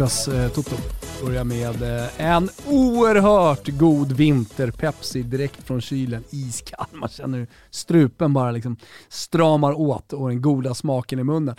[0.00, 0.76] torsdags eh, Toto
[1.24, 6.24] börjar med eh, en oerhört god vinter-Pepsi direkt från kylen.
[6.30, 6.86] Iskall.
[6.92, 8.76] Man känner hur strupen bara liksom
[9.08, 11.56] stramar åt och den goda smaken i munnen.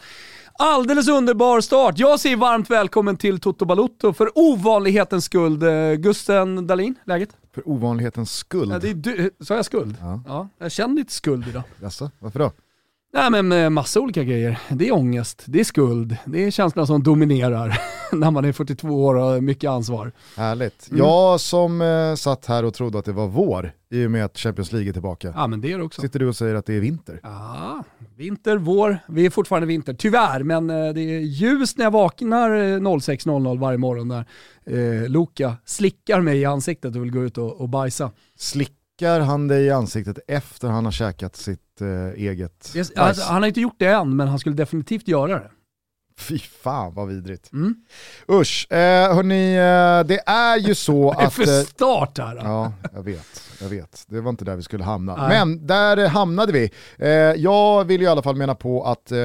[0.53, 1.99] Alldeles underbar start.
[1.99, 5.63] Jag säger varmt välkommen till Toto Balutto för ovanlighetens skuld.
[5.63, 7.29] Eh, Gusten Dahlin, läget?
[7.53, 8.71] För ovanlighetens skuld.
[8.71, 9.95] Ja, det är du, sa jag skuld?
[9.99, 10.21] Ja.
[10.27, 11.63] Ja, jag känner lite skuld idag.
[11.81, 12.51] Jaså, varför då?
[13.13, 14.59] Nej men med massa olika grejer.
[14.69, 17.79] Det är ångest, det är skuld, det är känslan som dominerar
[18.11, 20.11] när man är 42 år och har mycket ansvar.
[20.37, 20.87] Härligt.
[20.89, 20.99] Mm.
[20.99, 24.37] Jag som eh, satt här och trodde att det var vår i och med att
[24.37, 25.33] Champions League är tillbaka.
[25.35, 26.01] Ja men det är det också.
[26.01, 27.19] Sitter du och säger att det är vinter?
[27.23, 27.83] Ja,
[28.15, 28.99] vinter, vår.
[29.07, 30.43] Vi är fortfarande vinter, tyvärr.
[30.43, 34.25] Men eh, det är ljust när jag vaknar eh, 06.00 varje morgon när
[34.65, 38.11] eh, Luka slickar mig i ansiktet och vill gå ut och, och bajsa.
[39.01, 42.91] Slickar han dig i ansiktet efter han har käkat sitt eh, eget bajs?
[42.95, 45.51] Alltså, han har inte gjort det än, men han skulle definitivt göra det.
[46.17, 47.51] Fy fan vad vidrigt.
[47.53, 47.75] Mm.
[48.29, 51.33] Usch, eh, hörni, eh, det är ju så Det är att...
[51.33, 52.35] för eh, start här.
[52.35, 53.50] Ja, jag vet.
[53.61, 54.05] Jag vet.
[54.07, 55.15] Det var inte där vi skulle hamna.
[55.15, 55.29] Nej.
[55.29, 56.71] Men där hamnade vi.
[56.97, 57.09] Eh,
[57.41, 59.17] jag vill ju i alla fall mena på att eh,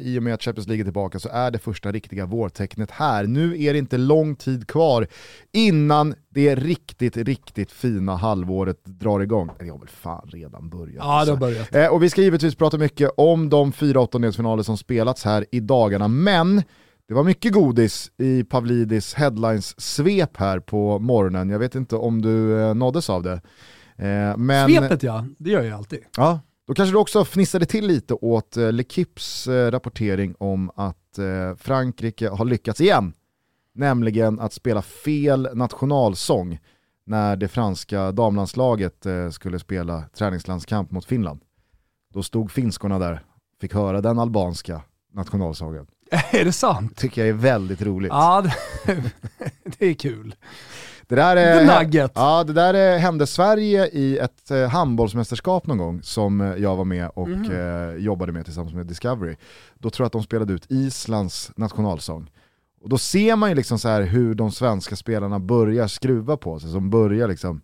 [0.00, 3.24] i och med att Champions League är tillbaka så är det första riktiga vårtecknet här.
[3.24, 5.06] Nu är det inte lång tid kvar
[5.52, 9.50] innan det riktigt, riktigt fina halvåret drar igång.
[9.58, 10.94] Det har väl fan redan börjat.
[10.96, 11.32] Ja, det alltså.
[11.32, 11.74] har börjat.
[11.74, 15.60] Eh, och vi ska givetvis prata mycket om de fyra åttondelsfinaler som spelats här i
[15.60, 16.62] dagarna, men
[17.08, 21.50] det var mycket godis i Pavlidis headlines-svep här på morgonen.
[21.50, 23.40] Jag vet inte om du eh, nåddes av det.
[23.98, 26.00] Eh, men, Svepet ja, det gör jag alltid.
[26.16, 30.98] Ja, då kanske du också fnissade till lite åt eh, L'Equipes eh, rapportering om att
[31.58, 33.12] Frankrike har lyckats igen.
[33.74, 36.58] Nämligen att spela fel nationalsång
[37.06, 41.40] när det franska damlandslaget skulle spela träningslandskamp mot Finland.
[42.14, 43.24] Då stod finskorna där,
[43.60, 45.86] fick höra den albanska nationalsången.
[46.32, 46.96] är det sant?
[46.96, 48.08] Tycker jag är väldigt roligt.
[48.08, 48.44] Ja,
[48.86, 49.02] det,
[49.78, 50.34] det är kul.
[51.08, 52.12] Det där, The är, Nugget.
[52.14, 56.76] ja, det där eh, hände Sverige i ett eh, handbollsmästerskap någon gång som eh, jag
[56.76, 57.50] var med och Mhm.
[57.50, 59.36] eh, jobbade med tillsammans med Discovery.
[59.74, 62.30] Då tror jag att de spelade ut Islands nationalsång.
[62.82, 66.60] Och då ser man ju liksom så här hur de svenska spelarna börjar skruva på
[66.60, 67.60] sig, som börjar liksom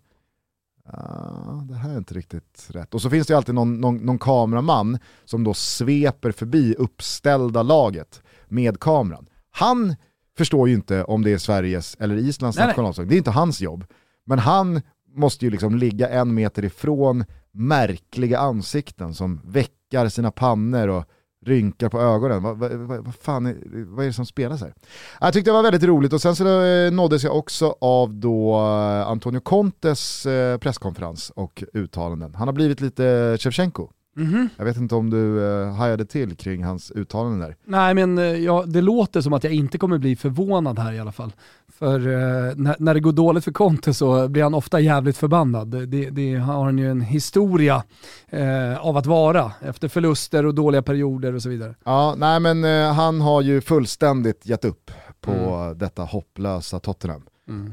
[0.92, 2.94] Ah, det här är inte riktigt rätt.
[2.94, 7.62] Och så finns det ju alltid någon, någon, någon kameraman som då sveper förbi uppställda
[7.62, 9.26] laget med kameran.
[9.50, 9.94] Han
[10.40, 13.60] förstår ju inte om det är Sveriges eller Islands Nej, nationalsång, det är inte hans
[13.60, 13.84] jobb.
[14.26, 14.80] Men han
[15.14, 21.04] måste ju liksom ligga en meter ifrån märkliga ansikten som väckar sina pannor och
[21.46, 22.42] rynkar på ögonen.
[22.42, 24.74] Vad, vad, vad, vad fan är, vad är det som spelas här?
[25.20, 28.54] Jag tyckte det var väldigt roligt och sen så eh, nåddes jag också av då
[28.54, 32.34] eh, Antonio Contes eh, presskonferens och uttalanden.
[32.34, 33.88] Han har blivit lite Shevchenko.
[34.16, 34.48] Mhm.
[34.56, 37.56] Jag vet inte om du eh, hajade till kring hans uttalanden där.
[37.64, 40.98] Nej men eh, ja, det låter som att jag inte kommer bli förvånad här i
[41.00, 41.32] alla fall.
[41.78, 45.88] För eh, när, när det går dåligt för Conte så blir han ofta jävligt förbannad.
[45.88, 47.82] Det, det har han ju en historia
[48.28, 51.74] eh, av att vara efter förluster och dåliga perioder och så vidare.
[51.84, 55.78] Ja, nej men eh, han har ju fullständigt gett upp på Mm.
[55.78, 57.22] detta hopplösa Tottenham.
[57.48, 57.72] Mm.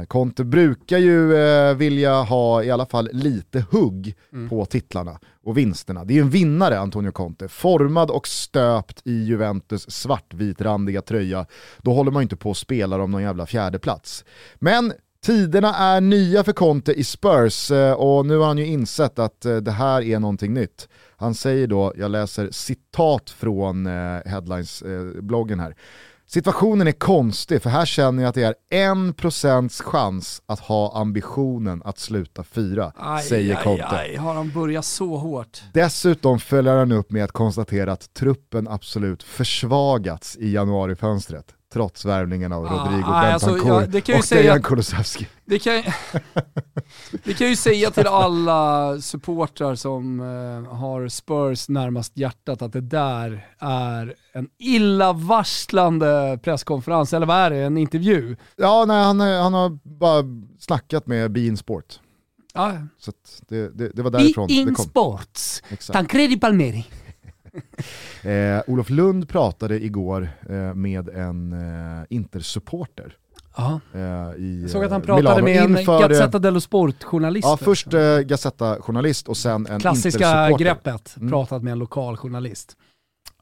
[0.00, 4.48] Eh, Conte brukar ju eh, vilja ha i alla fall lite hugg Mm.
[4.48, 6.04] på titlarna och vinsterna.
[6.04, 11.46] Det är ju en vinnare Antonio Conte, formad och stöpt i Juventus svartvitrandiga tröja.
[11.78, 14.24] Då håller man ju inte på och spelar om någon jävla fjärdeplats.
[14.54, 14.92] Men
[15.24, 19.44] tiderna är nya för Conte i Spurs eh, och nu har han ju insett att
[19.44, 20.88] eh, det här är någonting nytt.
[21.16, 25.76] Han säger då, jag läser citat från eh, Headlines-bloggen här.
[26.34, 31.00] Situationen är konstig för här känner jag att det är en procents chans att ha
[31.00, 32.92] ambitionen att sluta fyra,
[33.28, 33.86] säger Conte.
[33.88, 35.62] Aj, aj, har han börjat så hårt?
[35.72, 42.52] Dessutom följer han upp med att konstatera att truppen absolut försvagats i januarifönstret, trots värvningen
[42.52, 45.28] av Ah, Rodrigo nej, alltså, Bentancur ja, det kan och säga Dejan Kulusevski.
[45.44, 45.72] Det kan,
[47.24, 52.72] det kan jag ju säga till alla supportrar som eh, har Spurs närmast hjärtat att
[52.72, 58.36] det där är en illavarslande presskonferens, eller vad är det, en intervju?
[58.56, 60.24] Ja, nej, han, han har bara
[60.58, 62.00] snackat med Bein Sport.
[62.54, 62.72] Ja.
[62.98, 63.12] Så
[63.48, 64.84] det, det, det var därifrån det in kom.
[64.84, 65.92] sports, Exakt.
[65.96, 66.86] Tancredi Palmeri.
[68.22, 73.16] Eh, Olof Lund pratade igår eh, med en eh, Intersupporter.
[73.56, 73.80] Ja.
[73.94, 74.00] Eh,
[74.38, 77.46] i, Jag såg att han eh, pratade Milano med en inför, eh, Gazzetta dello Sport-journalist.
[77.48, 80.64] Ja, först eh, Gazzetta-journalist och sen en Klassiska Intersupporter.
[80.64, 81.30] greppet, Mm.
[81.30, 82.76] pratat med en lokal journalist.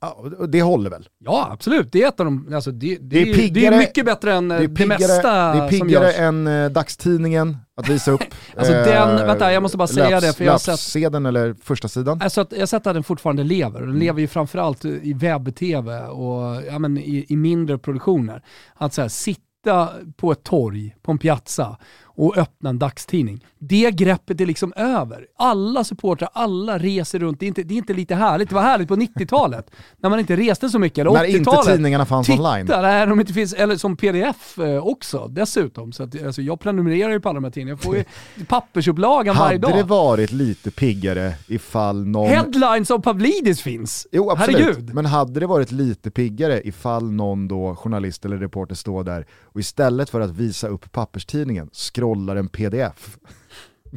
[0.01, 1.09] Ja, det håller väl?
[1.19, 1.93] Ja, absolut.
[1.93, 4.05] Det är ett av de, alltså det, det, Det är är, det piggare- är mycket
[4.05, 7.57] bättre än eh, Det är det, piggare, mesta det är som piggare än eh, dagstidningen
[7.77, 8.21] att visa upp.
[8.57, 12.21] Alltså den- vänta, jag måste bara säga det, för jag har sett- eller första sidan.
[12.23, 13.81] Alltså jag har sett att den fortfarande lever.
[13.81, 18.43] Den lever ju framförallt i webb-tv och ja, men i, i mindre produktioner.
[18.75, 21.77] Att så här, sitta på ett torg, på en piazza
[22.21, 23.45] och öppna en dagstidning.
[23.59, 25.27] Det greppet är liksom över.
[25.37, 27.41] Alla supportrar, alla reser runt.
[27.41, 28.49] Det är inte, det är inte lite härligt.
[28.49, 30.99] Det var härligt på 90-talet när man inte reste så mycket.
[30.99, 31.67] Eller När inte 80-talet.
[31.75, 32.67] tidningarna fanns Titta, online.
[32.69, 35.93] nej, de inte finns, eller som pdf eh, också dessutom.
[35.93, 37.79] Så att, alltså, jag prenumererar ju på alla de här tidningarna.
[37.83, 38.05] Jag får ju
[38.49, 39.77] pappersupplagan varje Hade dag.
[39.77, 42.29] det varit lite piggare ifall någon...
[42.29, 44.07] Headlines av Pavlidis finns.
[44.13, 44.95] Jo absolut, Herregud.
[44.95, 49.61] men hade det varit lite piggare ifall någon då journalist eller reporter står där och
[49.61, 51.69] istället för att visa upp papperstidningen
[52.11, 53.17] scrollar en pdf.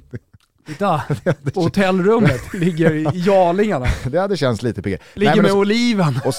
[0.68, 1.02] Titta,
[1.56, 3.86] hotellrummet ligger jarlingarna.
[4.06, 5.02] Det hade känts lite piggare.
[5.14, 6.20] Ligger Nej, med och, oliven.
[6.26, 6.34] och,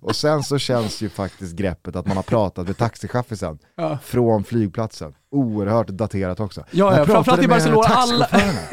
[0.00, 3.98] och sen så känns ju faktiskt greppet att man har pratat med taxichaffisen Ja.
[4.04, 5.14] från flygplatsen.
[5.30, 6.60] Oerhört daterat också.
[6.70, 7.86] Ja, Jag ja, framförallt i Barcelona.
[7.88, 8.28] Alla,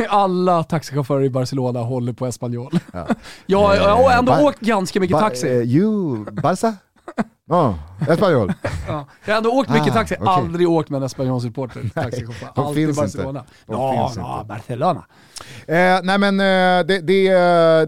[0.10, 2.80] alla taxichaufförer i Barcelona håller på Espanyol.
[2.94, 3.08] Ja.
[3.46, 5.48] Ja, jag har ändå Ba- åkt ganska mycket Ba- taxi.
[5.48, 6.76] eh, you, Barca?
[7.54, 7.76] Ja,
[8.10, 8.54] Espanyol.
[8.88, 9.08] Ja.
[9.26, 10.28] Jag har ändå åkt mycket Ah, taxi, okej.
[10.28, 11.90] aldrig åkt med en Espanyol-supporter.
[12.56, 13.40] Alltid finns Barcelona.
[13.40, 13.52] inte.
[13.66, 14.48] De ja, finns ja, inte.
[14.48, 15.06] Barcelona.
[15.68, 17.30] Eh, nej men eh, det, det,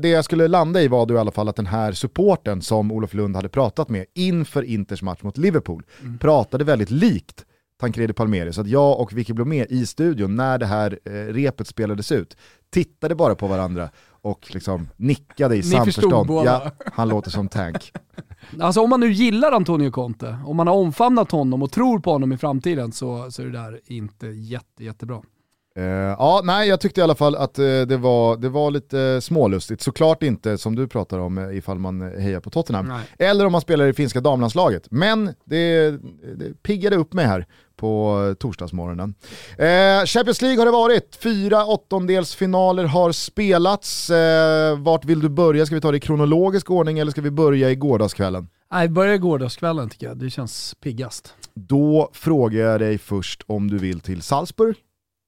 [0.02, 2.92] det jag skulle landa i var då i alla fall att den här supporten som
[2.92, 6.18] Olof Lund hade pratat med inför Inters match mot Liverpool Mm.
[6.18, 7.46] pratade väldigt likt
[7.80, 8.54] Tancredi Palmeri.
[8.54, 12.38] Så att jag och Vicky Blomé i studion när det här eh, repet spelades ut
[12.74, 13.90] tittade bara på varandra
[14.22, 16.30] och liksom nickade i Ni samförstånd.
[16.46, 17.92] Ja, han låter som Tank.
[18.60, 22.12] Alltså om man nu gillar Antonio Conte, om man har omfamnat honom och tror på
[22.12, 25.22] honom i framtiden så, så är det där inte jätte, jättebra.
[25.78, 29.22] Eh, ja, nej, jag tyckte i alla fall att eh, det, var, det var lite
[29.22, 29.82] smålustigt.
[29.82, 32.88] Såklart inte som du pratar om eh, ifall man hejar på Tottenham.
[32.88, 33.04] Nej.
[33.20, 34.88] Eller om man spelar i finska damlandslaget.
[34.92, 35.90] Men det,
[36.36, 37.46] det piggade upp mig här
[37.76, 39.16] på torsdagsmorgonen.
[39.58, 41.16] Eh, Champions League har det varit.
[41.16, 44.10] Fyra åttondelsfinaler har spelats.
[44.10, 45.66] Eh, vart vill du börja?
[45.66, 48.48] Ska vi ta det i kronologisk ordning eller ska vi börja i gårdagskvällen?
[48.72, 50.18] Nej, börja gårdagskvällen tycker jag.
[50.18, 51.34] Det känns piggast.
[51.54, 54.76] Då frågar jag dig först om du vill till Salzburg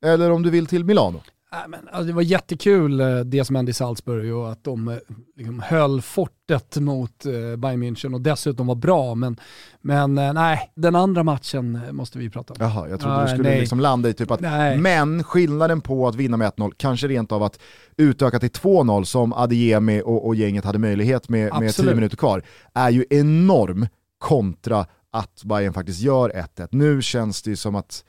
[0.06, 1.22] eller om du vill till Milano.
[1.68, 4.98] Men, alltså, det var jättekul eh, det som hände i Salzburg och att de eh,
[5.36, 9.16] liksom, höll fortet mot eh, Bayern München och dessutom var bra.
[9.16, 9.40] Men,
[9.82, 12.58] men eh, nej, den andra matchen måste vi prata om.
[12.60, 13.60] Jaha, jag trodde Nej, du skulle nej.
[13.60, 14.78] liksom landa i typ att, Nej.
[14.78, 17.60] men skillnaden på att vinna med 1-0, kanske rent av att
[17.98, 21.90] utöka till 2-0 som Adeyemi och, och gänget hade möjlighet med, med Absolut.
[21.90, 22.44] 10 minuter kvar,
[22.74, 26.68] är ju enorm kontra att Bayern faktiskt gör 1-1.
[26.72, 28.04] Nu känns det ju som att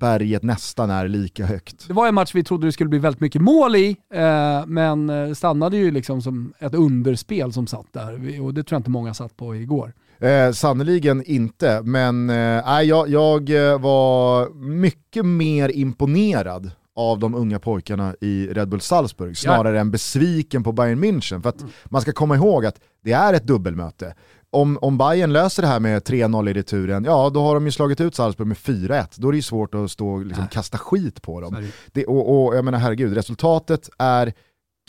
[0.00, 1.88] berget nästan är lika högt.
[1.88, 5.10] Det var en match vi trodde det skulle bli väldigt mycket mål i, eh, men
[5.10, 8.40] eh, stannade ju liksom som ett underspel som satt där.
[8.40, 9.92] Och det tror jag inte många satt på igår.
[10.18, 17.58] Eh, Sannerligen inte, men eh, jag, jag eh, var mycket mer imponerad av de unga
[17.58, 21.42] pojkarna i Red Bull Salzburg, snarare än besviken på Bayern München.
[21.42, 24.14] För att man ska komma ihåg att det är ett dubbelmöte.
[24.54, 27.72] Om, om Bayern löser det här med 3-0 i returen, ja då har de ju
[27.72, 29.06] slagit ut Salzburg med 4-1.
[29.16, 31.68] Då är det ju svårt att stå och liksom kasta skit på dem.
[31.92, 34.32] det och, och jag menar herregud, resultatet är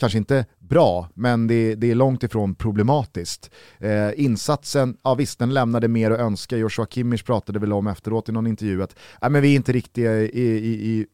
[0.00, 3.50] kanske inte bra, men det, det är långt ifrån problematiskt.
[3.78, 8.28] Eh, insatsen, ja visst den lämnade mer att önska, Joshua Kimmich pratade väl om efteråt
[8.28, 8.96] i någon intervju att
[9.30, 11.06] men vi är inte riktigt i, i, i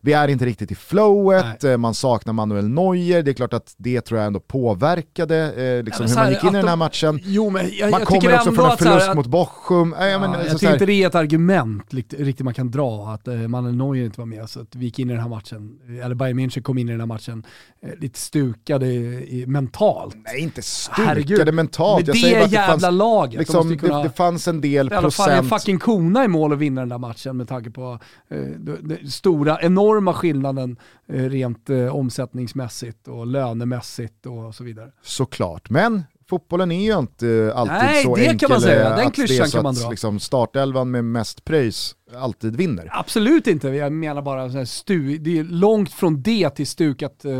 [0.00, 3.74] vi är inte riktigt i flowet, eh, man saknar Manuel Neuer, det är klart att
[3.76, 5.36] det tror jag ändå påverkade
[5.78, 7.20] eh, liksom men hur man gick in i den här de- matchen.
[7.24, 9.92] Jo men jag, Man jag kommer också från en förlust att- mot Bochum.
[9.94, 12.70] Eh, jag Ja, menar, så jag tycker inte det är ett argument riktigt man kan
[12.70, 14.48] dra att eh, Manuel Neuer inte var med.
[14.50, 16.92] Så att vi gick in i den här matchen, eller Bayern München kom in i
[16.92, 17.44] den här matchen
[17.82, 20.14] eh, lite stukade i, mentalt.
[20.24, 21.26] Nej, inte Herregud.
[21.26, 22.00] stukade mentalt.
[22.00, 23.32] Med Jag det säger bara att det jävla fanns, laget.
[23.32, 25.78] de liksom, ju kunna, det, det fanns en del i alla fall en procent fucking
[25.78, 27.98] kona i mål att vinna den där matchen med tanke på
[28.30, 30.76] eh, den den stora, enorma skillnaden
[31.08, 34.90] eh, rent eh, omsättningsmässigt och lönemässigt och så vidare.
[35.02, 38.90] Såklart, men fotbollen är ju inte alltid Nej, så det kan enkel man säga.
[38.90, 39.90] eh, Den att det är så kan man att dra.
[39.90, 42.88] liksom, startelvan med mest pröjs alltid vinner.
[42.92, 47.32] Absolut inte, jag menar bara så stu, det är långt från det till stukat eh,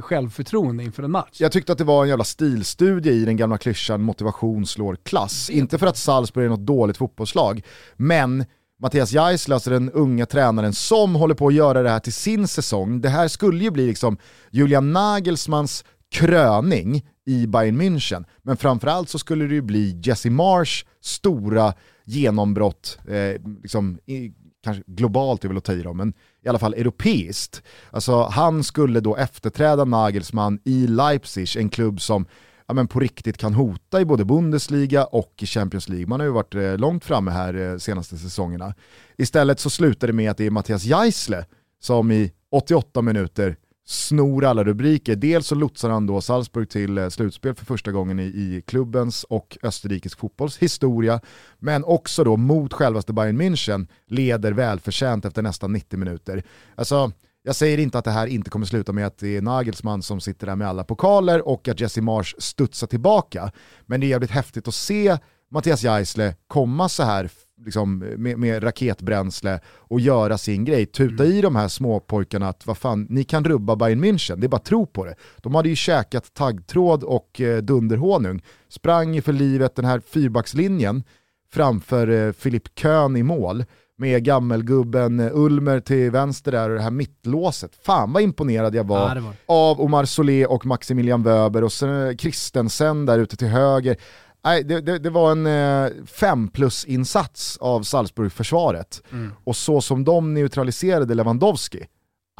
[0.00, 1.36] självförtroende inför en match.
[1.40, 5.50] Jag tyckte att det var en jävla stilstudie i den gamla klyschan motivation slår klass.
[5.50, 7.62] Inte för att Salzburg är något dåligt fotbollslag,
[7.96, 8.44] men
[8.82, 12.48] Mattias Geisler, alltså den unga tränaren som håller på att göra det här till sin
[12.48, 13.00] säsong.
[13.00, 14.16] Det här skulle ju bli liksom
[14.50, 18.24] Julian Nagelsmans kröning i Bayern München.
[18.42, 24.32] Men framförallt så skulle det ju bli Jesse Marsh stora genombrott, eh, liksom, i,
[24.64, 26.12] kanske globalt är väl att ta i dem, men
[26.44, 27.62] i alla fall europeiskt.
[27.90, 32.26] Alltså han skulle då efterträda Nagelsmann i Leipzig, en klubb som
[32.70, 36.06] ja, men på riktigt kan hota i både Bundesliga och i Champions League.
[36.06, 38.74] Man har ju varit eh, långt framme här eh, senaste säsongerna.
[39.16, 41.44] Istället så slutar det med att det är Mattias Geisle
[41.80, 45.16] som i 88 minuter snor alla rubriker.
[45.16, 49.24] Dels så lotsar han då Salzburg till eh, slutspel för första gången i, i klubbens
[49.24, 51.20] och österrikisk fotbolls historia,
[51.58, 56.42] men också då mot självaste Bayern München leder välförtjänt efter nästan 90 minuter.
[56.74, 57.12] Alltså,
[57.42, 60.20] jag säger inte att det här inte kommer sluta med att det är Nagelsmann som
[60.20, 63.52] sitter där med alla pokaler och att Jesse Marsh studsar tillbaka,
[63.86, 65.18] men det är jävligt häftigt att se
[65.50, 67.30] Mattias Geisle komma så här
[67.64, 70.86] liksom, med, med, raketbränsle och göra sin grej.
[70.86, 71.36] Tuta mm.
[71.36, 74.60] i de här småpojkarna att vad fan, ni kan rubba Bayern München, det är bara
[74.60, 75.14] tro på det.
[75.36, 81.04] De hade ju käkat taggtråd och eh, dunderhonung, sprang för livet den här fyrbackslinjen
[81.52, 83.64] framför eh, Filip Köhn i mål
[84.00, 87.70] med gammelgubben eh, Ulmer till vänster där och det här mittlåset.
[87.82, 89.34] Fan vad imponerad jag var, ja, var.
[89.46, 93.96] av Omar Solé och Maximilian Wöber och sen Christensen där ute till höger.
[94.44, 99.02] Nej, det, det, det, var en eh, fem plus-insats av Salzburg-försvaret.
[99.12, 99.32] Mm.
[99.44, 101.86] Och så som de neutraliserade Lewandowski,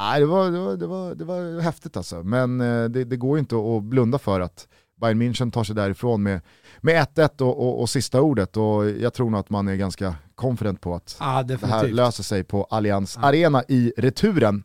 [0.01, 2.23] nej, det, var, det, var, det, var, det var häftigt alltså.
[2.23, 4.69] Men eh, det, det går ju inte att blunda för att
[5.01, 6.41] Bayern München tar sig därifrån med,
[6.81, 8.57] med 1-1 och, och, och, sista ordet.
[8.57, 12.23] Och jag tror nog att man är ganska confident på att ah, det här löser
[12.23, 13.21] sig på Allianz ah.
[13.21, 14.65] Arena i returen.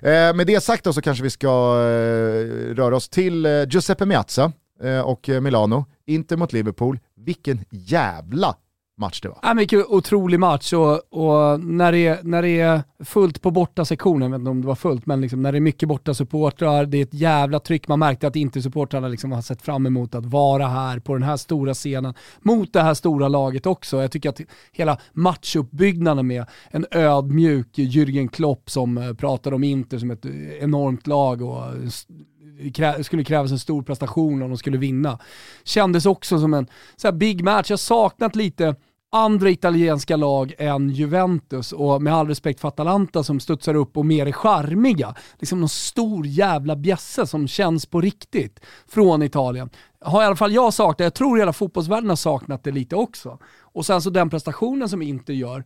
[0.00, 4.06] Eh, med det sagt då så kanske vi ska eh, röra oss till eh, Giuseppe
[4.06, 5.84] Meazza eh, och Milano.
[6.06, 8.56] Inter mot Liverpool, vilken jävla
[8.96, 9.38] match det var.
[9.42, 13.84] Ja, men, otrolig match och, och, när, det är, när det är fullt på borta
[13.84, 16.14] sektionen, jag vet inte om det var fullt, men liksom när det är mycket borta
[16.14, 17.88] supportrar, det är ett jävla tryck.
[17.88, 21.22] Man märkte att inte supportrarna liksom har sett fram emot att vara här på den
[21.22, 24.02] här stora scenen mot det här stora laget också.
[24.02, 24.40] Jag tycker att
[24.72, 30.26] hela matchuppbyggnaden med en ödmjuk Jürgen Klopp som pratade pratar om Inter som ett
[30.60, 35.18] enormt lag och eh, det skulle krävas en stor prestation om de skulle vinna.
[35.64, 37.70] Kändes också som en så big match.
[37.70, 38.74] Jag saknat lite
[39.12, 44.06] andra italienska lag än Juventus och med all respekt för Atalanta som studsar upp och
[44.06, 45.14] mer är charmiga.
[45.38, 49.70] Liksom någon stor jävla bjässe som känns på riktigt från Italien.
[50.00, 53.38] Har i alla fall jag saknat, jag tror hela fotbollsvärlden har saknat det lite också.
[53.60, 55.64] Och sen så den prestationen som inte gör,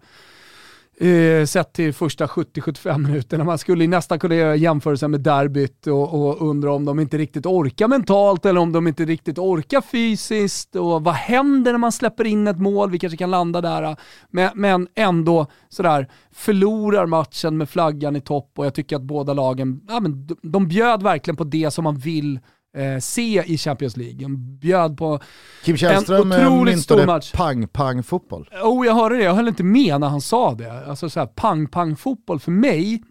[1.01, 3.45] eh, sett till första 70-75 minuterna.
[3.45, 7.47] Man skulle nästan kunna göra jämförelser med derbyt och, och undra om de inte riktigt
[7.47, 12.25] orkar mentalt eller om de inte riktigt orkar fysiskt och vad händer när man släpper
[12.25, 12.91] in ett mål?
[12.91, 13.97] Vi kanske kan landa där.
[14.31, 19.33] Men, men ändå sådär förlorar matchen med flaggan i topp och jag tycker att båda
[19.33, 22.41] lagen, ja, men de, bjöd verkligen på det som man vill
[23.01, 24.15] se i Champions League.
[24.19, 25.21] De bjöd på
[25.65, 27.33] Kim Källström en otroligt stor match.
[27.33, 28.49] pang-pang-fotboll.
[28.63, 29.23] Oh, jag hörde det.
[29.23, 30.87] Jag höll inte med när han sa det.
[30.87, 33.03] Alltså så pang-pang-fotboll för mig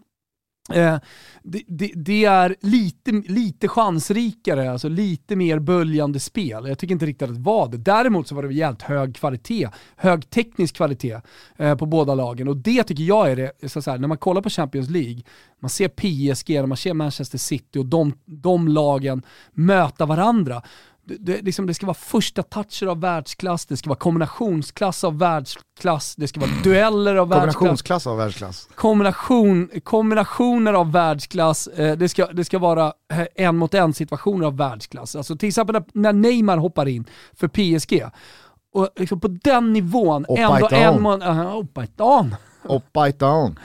[0.72, 0.98] Eh,
[1.42, 6.66] det, det, det, är lite, lite chansrikare, alltså lite mer böljande spel.
[6.68, 7.76] Jag tycker inte riktigt att det var det.
[7.76, 11.20] Däremot så var det jävligt hög kvalitet, hög teknisk kvalitet
[11.56, 12.48] eh, på båda lagen.
[12.48, 15.22] Och det tycker jag är det, så, så här, när man kollar på Champions League,
[15.60, 20.62] man ser PSG, man ser Manchester City och de, de lagen möta varandra
[21.20, 26.16] det, liksom, det ska vara första toucher av världsklass, det ska vara kombinationsklass av världsklass,
[26.16, 27.54] det ska vara dueller av världsklass.
[27.54, 28.68] Kombinationsklass av världsklass.
[28.74, 34.46] Kombination, kombinationer av världsklass, eh, det, ska, det ska vara eh, en mot en situationer
[34.46, 35.16] av världsklass.
[35.16, 38.04] Alltså till exempel när Neymar hoppar in för PSG,
[38.72, 41.22] och liksom på den nivån, ändå en mot...
[41.22, 42.34] Uh.
[42.64, 43.58] Oppa it on.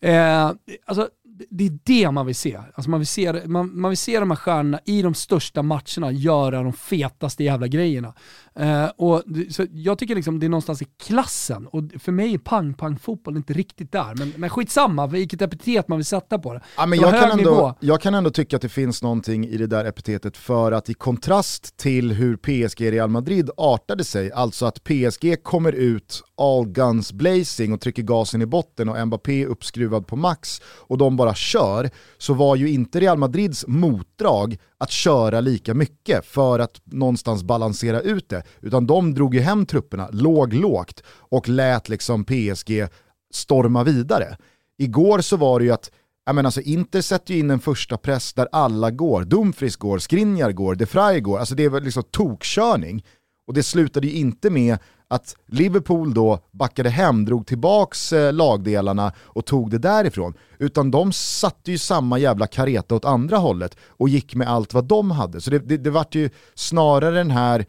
[0.00, 0.50] Eh,
[0.86, 1.08] alltså,
[1.50, 2.56] det är det man vill se.
[2.74, 6.12] Alltså man, vill se man, man vill se de här stjärnorna i de största matcherna
[6.12, 8.14] göra de fetaste jävla grejerna.
[8.60, 12.38] Uh, och, så jag tycker liksom det är någonstans i klassen, och för mig är
[12.38, 14.14] pang-pang-fotboll inte riktigt där.
[14.14, 16.60] Men, men skitsamma, vilket epitet man vill sätta på det.
[16.76, 19.66] Ja, men jag, kan ändå, jag kan ändå tycka att det finns någonting i det
[19.66, 24.84] där epitetet för att i kontrast till hur PSG Real Madrid artade sig, alltså att
[24.84, 30.16] PSG kommer ut all guns blazing och trycker gasen i botten och Mbappé uppskruvad på
[30.16, 35.74] max och de bara kör, så var ju inte Real Madrids motdrag att köra lika
[35.74, 41.02] mycket för att någonstans balansera ut det, utan de drog ju hem trupperna, låg lågt
[41.08, 42.88] och lät liksom PSG
[43.34, 44.36] storma vidare.
[44.78, 45.90] Igår så var det ju att
[46.26, 49.24] jag menar, alltså Inter sätter ju in en första press där alla går.
[49.24, 51.38] Dumfries går, Skriniar går, De Frey går.
[51.38, 53.04] Alltså det är väl liksom tokkörning.
[53.46, 54.78] Och det slutade ju inte med
[55.08, 60.34] att Liverpool då backade hem, drog tillbaks eh, lagdelarna och tog det därifrån.
[60.58, 64.84] Utan de satte ju samma jävla kareta åt andra hållet och gick med allt vad
[64.84, 65.40] de hade.
[65.40, 67.66] Så det, det, det vart ju snarare den här,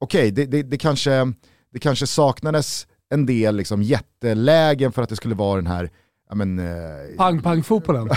[0.00, 1.32] okej okay, det, det, det, kanske,
[1.72, 5.90] det kanske saknades en del liksom jättelägen för att det skulle vara den här
[6.30, 8.08] eh, Pang-pang-fotbollen.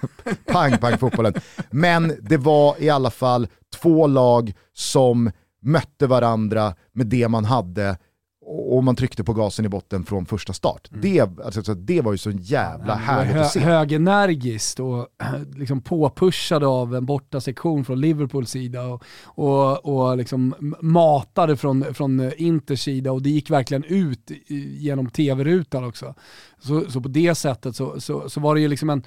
[0.46, 1.34] pang-pang-fotbollen.
[1.70, 3.48] Men det var i alla fall
[3.80, 5.30] två lag som
[5.64, 7.96] mötte varandra med det man hade
[8.46, 10.88] och man tryckte på gasen i botten från första start.
[10.90, 11.00] Mm.
[11.02, 13.60] Det, alltså, det var ju så jävla ja, härligt att se.
[13.60, 15.08] Högenergiskt och
[15.56, 21.94] liksom påpushade av en borta sektion från Liverpools sida och, och, och liksom matade från,
[21.94, 24.30] från Inters sida och det gick verkligen ut
[24.78, 26.14] genom tv-rutan också.
[26.58, 29.02] Så, så på det sättet så, så, så var det ju liksom en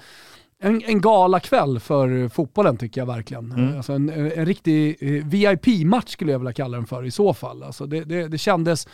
[0.60, 3.52] en, en galakväll för fotbollen tycker jag verkligen.
[3.52, 3.78] Mm.
[3.78, 7.64] Alltså en, en riktig eh, VIP-match skulle jag vilja kalla den för i så fall.
[7.64, 8.88] Alltså det, det, det kändes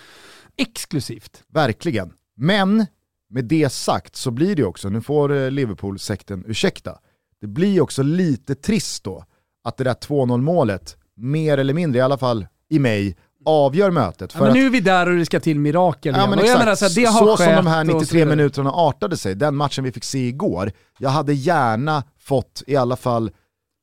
[0.57, 1.43] exklusivt.
[1.47, 2.13] Verkligen.
[2.35, 2.85] Men
[3.29, 6.99] med det sagt så blir det också, nu får eh, Liverpool-sekten ursäkta,
[7.41, 9.25] det blir också lite trist då
[9.63, 14.39] att det där 2-0 målet, mer eller mindre, i alla fall i mig, avgör mötet.
[14.39, 16.59] Men nu är vi där och det ska till mirakel ja, men exakt.
[16.59, 20.03] Menar, så, har så som de här 93 minuterna artade sig, den matchen vi fick
[20.03, 23.31] se igår, jag hade gärna fått i alla fall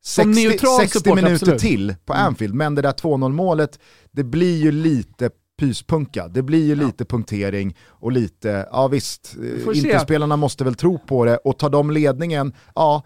[0.04, 1.60] 60, 60 support, minuter absolut.
[1.60, 2.26] till på mm.
[2.26, 2.58] Anfield, mm.
[2.58, 3.78] men det där 2-0 målet,
[4.10, 6.28] det blir ju lite pyspunka.
[6.28, 6.86] Det blir ju ja.
[6.86, 9.36] lite punktering och lite, ja visst,
[9.74, 13.02] Interspelarna måste väl tro på det och tar de ledningen, ja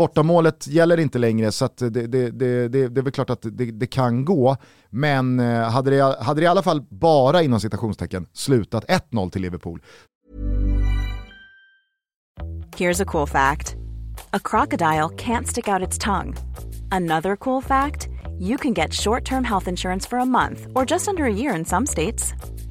[0.00, 3.64] bortamålet gäller inte längre så det, det, det, det, det är väl klart att det,
[3.64, 4.56] det kan gå.
[4.90, 9.42] Men eh, hade det, hade det i alla fall bara inom citationstecken slutat 1-0 till
[9.42, 9.82] Liverpool.
[12.76, 13.76] Here's a cool fact.
[14.30, 16.36] A crocodile can't stick out its tongue.
[16.90, 18.08] Another cool fact.
[18.40, 21.64] You can get short-term health insurance for a month or just under a year in
[21.64, 22.34] some states.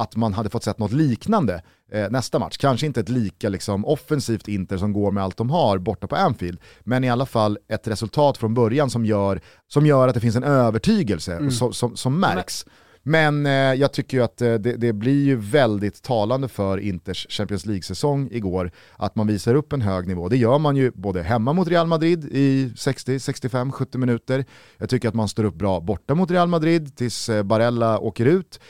[0.00, 2.56] att man hade fått sett något liknande eh, nästa match.
[2.56, 6.16] Kanske inte ett lika liksom, offensivt Inter som går med allt de har borta på
[6.16, 10.20] Anfield, men i alla fall ett resultat från början som gör, som gör att det
[10.20, 11.50] finns en övertygelse mm.
[11.50, 12.66] som, som, som, märks.
[13.02, 17.26] Men eh, jag tycker ju att eh, det, det, blir ju väldigt talande för Inters
[17.30, 20.28] Champions League-säsong igår, att man visar upp en hög nivå.
[20.28, 24.44] Det gör man ju både hemma mot Real Madrid i 60, 65, 70 minuter.
[24.78, 28.26] Jag tycker att man står upp bra borta mot Real Madrid tills eh, Barella åker
[28.26, 28.60] ut.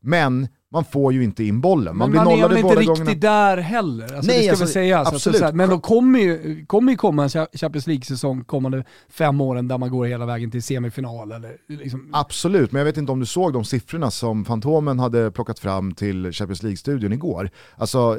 [0.00, 1.96] Men man får ju inte in bollen.
[1.96, 3.14] Man men blir man är inte riktigt gångerna.
[3.14, 4.14] där heller.
[4.14, 5.08] Alltså, Nej, det ska alltså, väl sägas.
[5.08, 5.42] Absolut.
[5.42, 9.78] Alltså, men de kommer ju, kommer ju komma en Champions League-säsong kommande fem åren där
[9.78, 11.32] man går hela vägen till semifinal.
[11.32, 12.10] Eller liksom.
[12.12, 15.94] Absolut, men jag vet inte om du såg de siffrorna som Fantomen hade plockat fram
[15.94, 17.50] till Champions League-studion igår.
[17.76, 18.18] Alltså,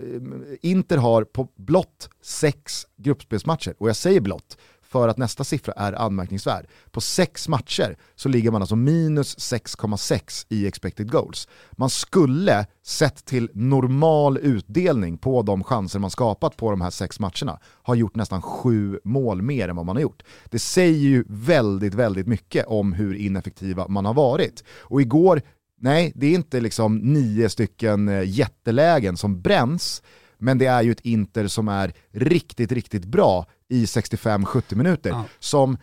[0.62, 4.58] Inter har på blott sex gruppspelsmatcher, och jag säger blott,
[4.92, 6.68] för att nästa siffra är anmärkningsvärd.
[6.92, 11.48] På sex matcher så ligger man alltså minus 6,6 i expected goals.
[11.72, 17.20] Man skulle, sett till normal utdelning på de chanser man skapat på de här sex
[17.20, 20.24] matcherna, ha gjort nästan sju mål mer än vad man har gjort.
[20.46, 24.64] Det säger ju väldigt, väldigt mycket om hur ineffektiva man har varit.
[24.70, 25.42] Och igår,
[25.80, 30.02] nej, det är inte liksom nio stycken eh, jättelägen som bränns,
[30.40, 35.10] men det är ju ett Inter som är riktigt, riktigt bra i 65-70 minuter.
[35.10, 35.24] Ja.
[35.40, 35.78] Som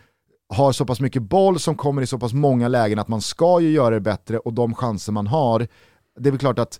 [0.49, 3.59] har så pass mycket boll, som kommer i så pass många lägen att man ska
[3.59, 5.67] ju göra det bättre och de chanser man har,
[6.19, 6.79] det är väl klart att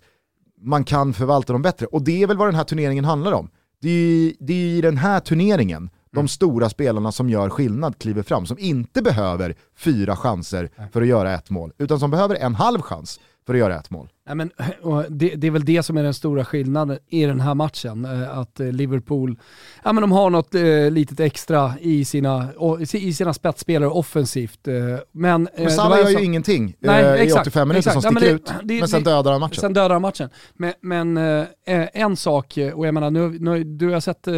[0.60, 1.86] man kan förvalta dem bättre.
[1.86, 3.50] Och det är väl vad den här turneringen handlar om.
[3.80, 6.28] Det är, det är i den här turneringen de mm.
[6.28, 11.34] stora spelarna som gör skillnad kliver fram, som inte behöver fyra chanser för att göra
[11.34, 14.08] ett mål, utan som behöver en halv chans för att göra ett mål.
[14.28, 14.50] Ja, men,
[15.08, 18.04] det, det, är väl det som är den stora skillnaden i den här matchen.
[18.04, 19.38] Eh, att eh, Liverpool,
[19.84, 22.48] ja, men de har något eh, litet extra i sina,
[22.92, 24.68] i sina spetsspelare offensivt.
[25.12, 28.02] Men, men Salah gör ju ingenting Nej, eh, exakt, i 85 minuter exakt.
[28.02, 29.60] som sticker ja, ut, det, men sen dödar han matchen.
[29.60, 30.30] Sen dödar han matchen.
[30.54, 34.28] Men, men eh, en sak, och jag menar, nu, nu, du har sett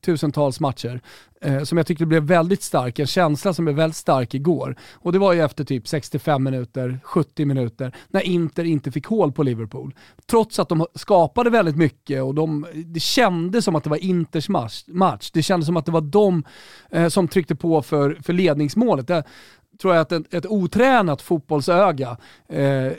[0.00, 1.00] tusentals matcher,
[1.64, 4.76] som jag tyckte blev väldigt stark, en känsla som blev väldigt stark igår.
[4.94, 9.32] Och det var ju efter typ 65 minuter, 70 minuter, när Inter inte fick hål
[9.32, 9.94] på Liverpool.
[10.26, 14.48] Trots att de skapade väldigt mycket och de, det kändes som att det var Inters
[14.48, 14.84] match.
[14.86, 15.30] match.
[15.30, 16.44] Det kändes som att det var de
[16.90, 19.06] eh, som tryckte på för, för ledningsmålet.
[19.06, 19.24] Det,
[19.80, 22.16] tror jag att ett, ett otränat fotbollsöga
[22.48, 22.92] eh,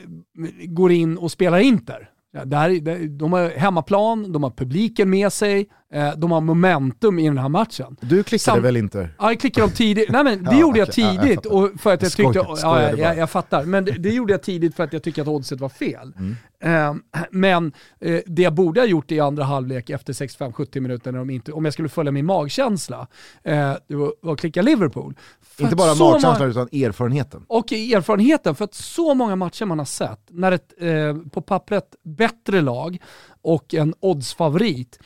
[0.64, 2.11] går in och spelar Inter.
[2.32, 7.38] Där, de har hemmaplan, de har publiken med sig, eh, de har momentum i den
[7.38, 7.96] här matchen.
[8.00, 9.08] Du klickade Sam väl inte?
[9.18, 10.10] Ja, jag klickade dem tidigt.
[10.10, 11.40] Nej men det ja, gjorde jag tidigt.
[11.44, 13.64] Ja, jag och för att jag, jag tyckte, ja, jag, jag, fattar.
[13.64, 16.12] Men det, det, gjorde jag tidigt för att jag tycker att oddset var fel.
[16.18, 16.36] Mm.
[16.62, 16.94] Eh,
[17.30, 21.30] men eh, det jag borde ha gjort i andra halvlek efter 65-70 minuter, när de
[21.30, 23.06] inte, om jag skulle följa min magkänsla,
[23.42, 25.14] eh, det var, att klicka Liverpool.
[25.40, 27.44] För inte bara magkänslan utan erfarenheten.
[27.48, 31.94] Och erfarenheten, för att så många matcher man har sett, när ett eh, på pappret
[32.02, 32.98] bättre lag
[33.42, 34.98] och en oddsfavorit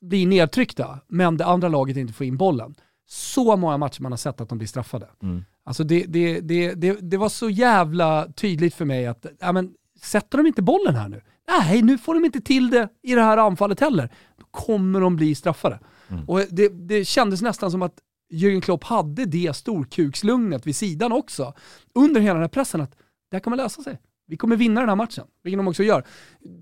[0.00, 2.74] blir nedtryckta, men det andra laget inte får in bollen.
[3.06, 5.08] Så många matcher man har sett att de blir straffade.
[5.22, 5.44] Mm.
[5.64, 9.74] Alltså det, det, det, det, det var så jävla tydligt för mig att, ja men,
[10.02, 11.22] sätter de inte bollen här nu?
[11.48, 14.10] Nej, nu får de inte till det i det här anfallet heller.
[14.38, 15.80] Då kommer de bli straffade.
[16.08, 16.28] Mm.
[16.28, 17.94] Och det, det kändes nästan som att
[18.32, 21.54] Jürgen Klopp hade det storkukslugnet vid sidan också.
[21.94, 22.90] Under hela den här pressen att
[23.30, 23.98] det här kommer lösa sig.
[24.26, 26.04] Vi kommer vinna den här matchen, vilket de också gör.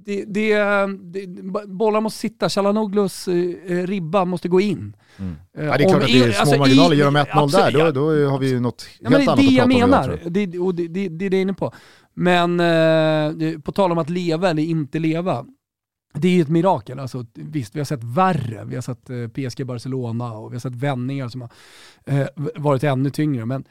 [0.05, 1.27] Det, det, det,
[1.67, 4.97] bollar måste sitta, Chalanoglos eh, ribba måste gå in.
[5.17, 5.37] Mm.
[5.59, 7.73] Eh, ja, det är klart att det är små alltså, marginaler, gör de 1-0 där,
[7.73, 9.47] då, då har vi ju något helt ja, annat att prata om.
[9.47, 11.55] Det är det jag menar, det, och det, det, det är det jag är inne
[11.55, 11.73] på.
[12.15, 15.47] Men eh, på tal om att leva eller inte leva,
[16.15, 16.99] det är ju ett mirakel.
[16.99, 18.65] Alltså, visst, vi har sett värre.
[18.65, 21.51] Vi har sett eh, PSG Barcelona och vi har sett vändningar som har
[22.07, 23.47] eh, varit ännu tyngre.
[23.47, 23.65] Men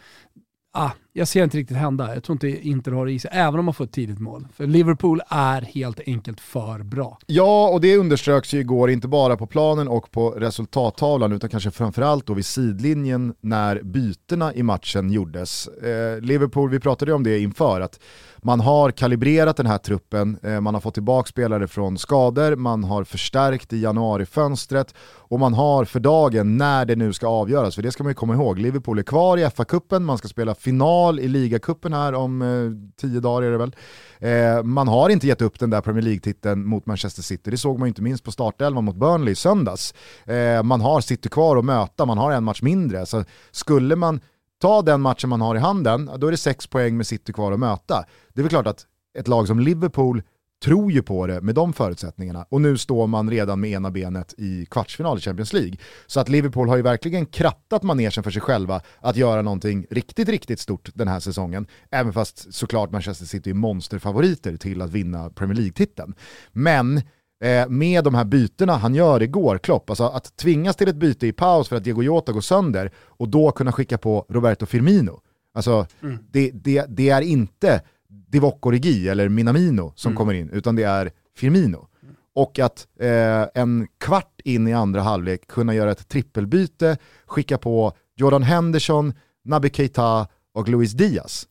[0.74, 2.14] ah, jag ser inte riktigt hända.
[2.14, 4.48] Jag tror inte Inter har det i sig, även om man får ett tidigt mål.
[4.54, 7.18] För Liverpool är helt enkelt för bra.
[7.26, 11.72] Ja, och det underströks ju igår, inte bara på planen och på resultattavlan, utan kanske
[11.72, 15.68] framförallt då vid sidlinjen när bytena i matchen gjordes.
[15.68, 18.00] Eh, Liverpool, vi pratade ju om det inför, att
[18.44, 22.84] man har kalibrerat den här truppen, eh, man har fått tillbaka spelare från skador, man
[22.84, 24.94] har förstärkt i januarifönstret
[25.32, 28.16] och man har för dagen, när det nu ska avgöras, för det ska man ju
[28.16, 32.42] komma ihåg, Liverpool är kvar i FA-cupen, man ska spela final i ligacupen här om
[32.42, 33.76] eh, tio dagar är det väl.
[34.20, 37.80] Eh, man har inte gett upp den där Premier League-titeln mot Manchester City, det såg
[37.80, 39.94] man ju inte minst på startelvan mot Burnley i söndags.
[40.26, 44.20] Eh, man har City kvar att möta, man har en match mindre, så skulle man
[44.62, 47.52] ta den matchen man har i handen, då är det sex poäng med City kvar
[47.52, 48.06] att möta.
[48.34, 48.86] Det är väl klart att
[49.18, 50.24] ett lag som Liverpool
[50.64, 54.34] tror ju på det med de förutsättningarna och nu står man redan med ena benet
[54.38, 55.78] i kvartsfinal i Champions League.
[56.08, 60.30] Så att Liverpool har ju verkligen krattat manegen för sig själva att göra någonting riktigt,
[60.30, 61.68] riktigt stort den här säsongen.
[61.92, 66.14] Även fast såklart Manchester City är monsterfavoriter till att vinna Premier League-titeln.
[66.52, 66.98] Men
[67.44, 71.28] eh, med de här bytena han gör igår, Klopp, alltså att tvingas till ett byte
[71.28, 75.22] i paus för att Diego Jota går sönder och då kunna skicka på Roberto Firmino.
[75.54, 76.18] Alltså, mm.
[76.32, 80.18] det, det, det, är inte Divock Origi eller Minamino som mm.
[80.18, 81.88] kommer in, utan det är Firmino.
[82.34, 87.94] Och att eh, en kvart in i andra halvlek kunna göra ett trippelbyte, skicka på
[88.16, 91.48] Jordan Henderson, Naby Keita och Luis Diaz.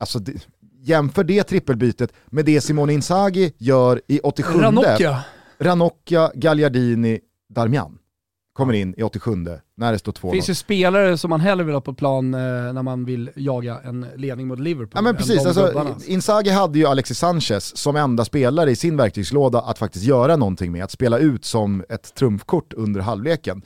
[0.00, 0.48] Alltså, det,
[0.80, 5.24] jämför det trippelbytet med det Simone Inzaghi gör i 87 Ranocchia.
[5.58, 7.98] Ranocchia, Gagliardini, Darmian
[8.52, 9.30] kommer in i 87
[9.76, 10.26] när det står 2-0.
[10.26, 13.30] Det finns ju spelare som man hellre vill ha på plan eh, när man vill
[13.36, 14.92] jaga en ledning mot Liverpool.
[14.94, 19.60] Ja men precis, alltså, Inzaghi hade ju Alexis Sanchez som enda spelare i sin verktygslåda
[19.60, 23.62] att faktiskt göra någonting med, att spela ut som ett trumfkort under halvleken.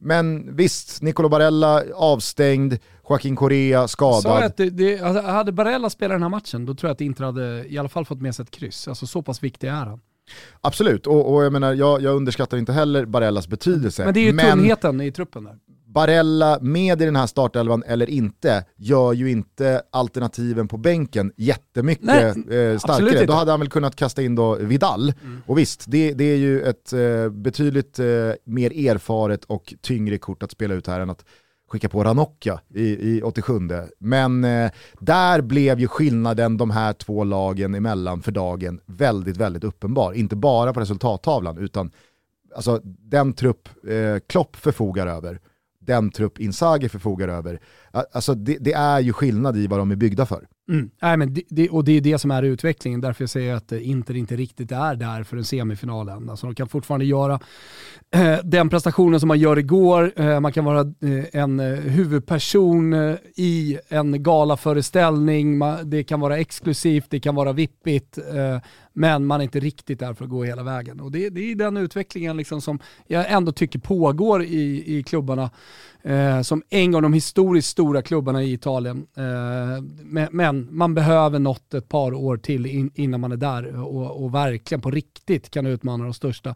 [0.00, 4.22] Men visst, Nicolo Barella avstängd, Joaquin Correa skadad.
[4.22, 7.00] Sa att det, det, alltså, hade Barella spelat den här matchen, då tror jag att
[7.00, 8.88] Inter hade i alla fall fått med sig ett kryss.
[8.88, 10.00] Alltså så pass viktig är han.
[10.60, 14.04] Absolut, och, och jag menar, jag, jag, underskattar inte heller Barellas betydelse.
[14.04, 15.56] Men det är ju tunnheten i truppen där.
[15.86, 22.04] Barella med i den här startelvan eller inte gör ju inte alternativen på bänken jättemycket
[22.04, 23.26] Nej, eh, starkare.
[23.26, 25.12] Då hade han väl kunnat kasta in då Vidal.
[25.22, 25.42] Mm.
[25.46, 28.06] Och visst, det, det, är ju ett eh, betydligt eh,
[28.44, 31.24] mer erfaret och tyngre kort att spela ut här än att
[31.68, 33.52] skicka på Ranocchia i, i 87.
[33.98, 39.64] Men eh, där blev ju skillnaden de här två lagen emellan för dagen väldigt, väldigt
[39.64, 40.12] uppenbar.
[40.12, 41.90] Inte bara på resultattavlan utan
[42.54, 45.40] alltså, den trupp eh, Klopp förfogar över,
[45.80, 47.60] den trupp Inzaghi förfogar över.
[48.12, 50.48] Alltså, det, det, är ju skillnad i vad de är byggda för.
[50.68, 50.90] Mm.
[51.02, 53.72] Nej, men det, det, och det är det som är utvecklingen, därför jag säger att
[53.72, 56.30] eh, Inter inte riktigt är där för en semifinal än.
[56.30, 57.40] Alltså, de kan fortfarande göra
[58.10, 62.92] eh, den prestationen som man gör igår, eh, man kan vara eh, en eh, huvudperson
[62.92, 68.58] eh, i en galaföreställning, man, det kan vara exklusivt, det kan vara vippigt, eh,
[68.92, 71.00] men man är inte riktigt där för att gå hela vägen.
[71.00, 75.50] Och det, det är den utvecklingen liksom som jag ändå tycker pågår i, i klubbarna,
[76.08, 79.06] eh, som en av de historiskt stora klubbarna i Italien.
[79.16, 83.80] Eh, men, men, man behöver något ett par år till in, innan man är där
[83.80, 86.54] och, och verkligen på riktigt kan utmana de största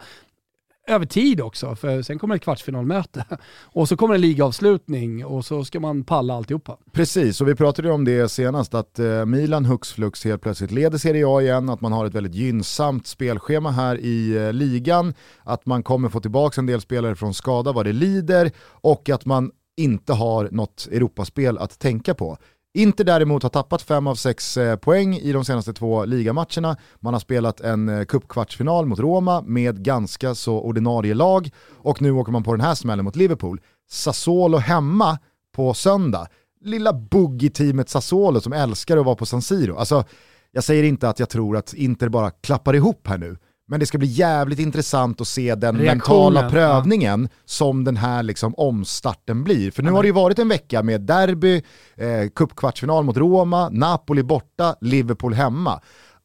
[0.86, 3.24] över tid också, för sen kommer ett kvartsfinalmöte
[3.62, 6.78] och så kommer en ligavslutning och så ska man palla alltihopa.
[6.92, 10.70] Precis, och vi pratade ju om det senast, att eh, Milan hux flux helt plötsligt
[10.70, 15.14] leder Serie A igen, att man har ett väldigt gynnsamt spelschema här i eh, ligan,
[15.42, 19.24] att man kommer få tillbaka en del spelare från skada vad det lider och att
[19.24, 22.38] man inte har något Europaspel att tänka på.
[22.74, 26.76] Inter däremot har tappat fem av sex eh, poäng i de senaste två ligamatcherna.
[27.00, 32.10] Man har spelat en eh, cupkvartsfinal mot Roma med ganska så ordinarie lag och nu
[32.10, 33.60] åker man på den här smällen mot Liverpool.
[33.90, 35.18] Sassuolo hemma
[35.56, 36.26] på söndag.
[36.60, 39.76] Lilla buggy-teamet Sassuolo som älskar att vara på San Siro.
[39.76, 40.04] Alltså,
[40.52, 43.36] jag säger inte att jag tror att Inter bara klappar ihop här nu,
[43.72, 47.38] men det ska bli jävligt intressant att se den Reaktionen, mentala prövningen ja.
[47.44, 49.70] som den här liksom omstarten blir.
[49.70, 51.62] För nu har det ju varit en vecka med derby,
[51.96, 55.80] eh, cupkvartsfinal mot Roma, Napoli borta, Liverpool hemma.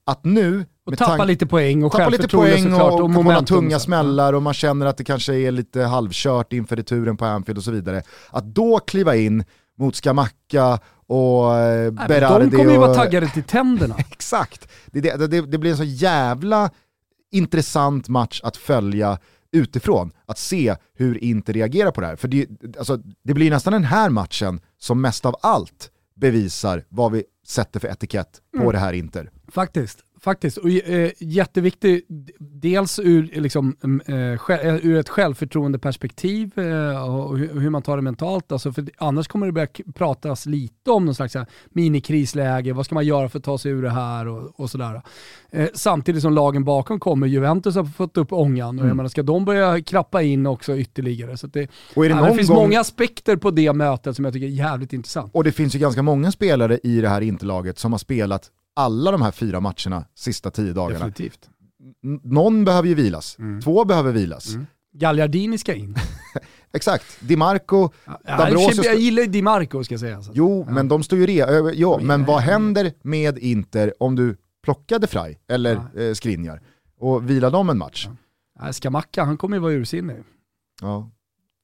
[0.06, 4.34] Att nu och tappa lite poäng och tappa lite poäng och, och, några tunga smällar
[4.34, 7.72] och man känner att det kanske är lite halvkört inför returen på Anfield och så
[7.72, 8.02] vidare.
[8.30, 9.44] Att då kliva in
[9.78, 12.46] mot Skamacka och eh, Berardi.
[12.46, 12.88] De kommer ju och...
[12.88, 13.96] vara taggade till tänderna.
[14.12, 16.70] Exakt, det, det, det, det blir en så jävla
[17.32, 19.20] intressant match att följa
[19.52, 22.16] utifrån, att se hur Inter reagerar på det här.
[22.16, 27.12] För det, alltså, det blir nästan den här matchen som mest av allt bevisar vad
[27.12, 28.72] vi sätter för etikett på mm.
[28.72, 29.32] det här Inter.
[29.48, 30.00] Faktiskt.
[30.28, 32.06] Faktiskt, och eh, jätteviktig,
[32.40, 33.76] dels ur, liksom,
[34.08, 38.52] eh, eh, ur ett självförtroendeperspektiv eh, och hur man tar det mentalt.
[38.52, 42.96] Alltså, för annars kommer det börja pratas lite om någon slags här, minikrisläge, vad ska
[42.96, 45.02] man göra för att ta sig ur det här och, och sådär.
[45.50, 48.80] Eh, samtidigt som lagen bakom kommer, Juventus har fått upp ångan mm.
[48.80, 48.98] och jag mm.
[48.98, 51.38] menar, ska de börja krappa in också ytterligare?
[51.38, 52.58] Så det, och är det, ja, det finns gång...
[52.58, 55.36] många aspekter på det mötet som jag tycker är jävligt intressant.
[55.36, 59.12] Och det finns ju ganska många spelare i det här interlaget som har spelat alla
[59.12, 61.06] de här fyra matcherna sista tio dagarna.
[61.06, 61.50] Definitivt.
[62.24, 63.62] någon behöver ju vilas, mm.
[63.62, 64.54] två behöver vilas.
[64.54, 64.66] Mm.
[64.94, 65.96] Gagliardini ska in.
[66.74, 68.86] Exakt, Di Marco, ja, D'Ambrosio...
[68.86, 70.22] Jag gillar Di Marco ska jag säga.
[70.22, 70.32] Så.
[70.36, 70.74] Jo, ja.
[70.74, 71.72] men de står ju re...
[71.74, 76.02] Jo, men vad händer med Inter om du plockade Fraj eller ja.
[76.02, 76.62] eh, Skriniar
[77.00, 78.08] och vilar dem en match?
[78.60, 78.74] Ja.
[78.74, 80.24] Skamacka, han kommer ju vara ursinnig.
[80.82, 81.10] Ja.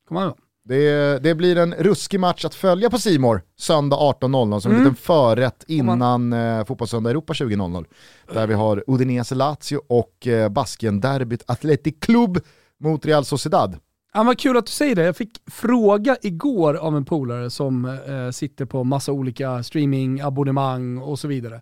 [0.08, 0.34] Kommer han
[0.66, 4.82] det, det, blir en ruskig match att följa på Simor söndag 18.00 som mm.
[4.82, 7.86] en liten förrätt innan eh, Fotbollssöndag Europa 20.00.
[8.34, 12.40] Där vi har Udinese Lazio och eh, Basken-derbyt Athletic Club
[12.80, 13.78] mot Real Sociedad.
[14.14, 15.04] Ja, vad kul att du säger det.
[15.04, 21.20] Jag fick fråga igår av en polare som eh, sitter på massa olika streamingabonnemang och
[21.20, 21.62] så vidare.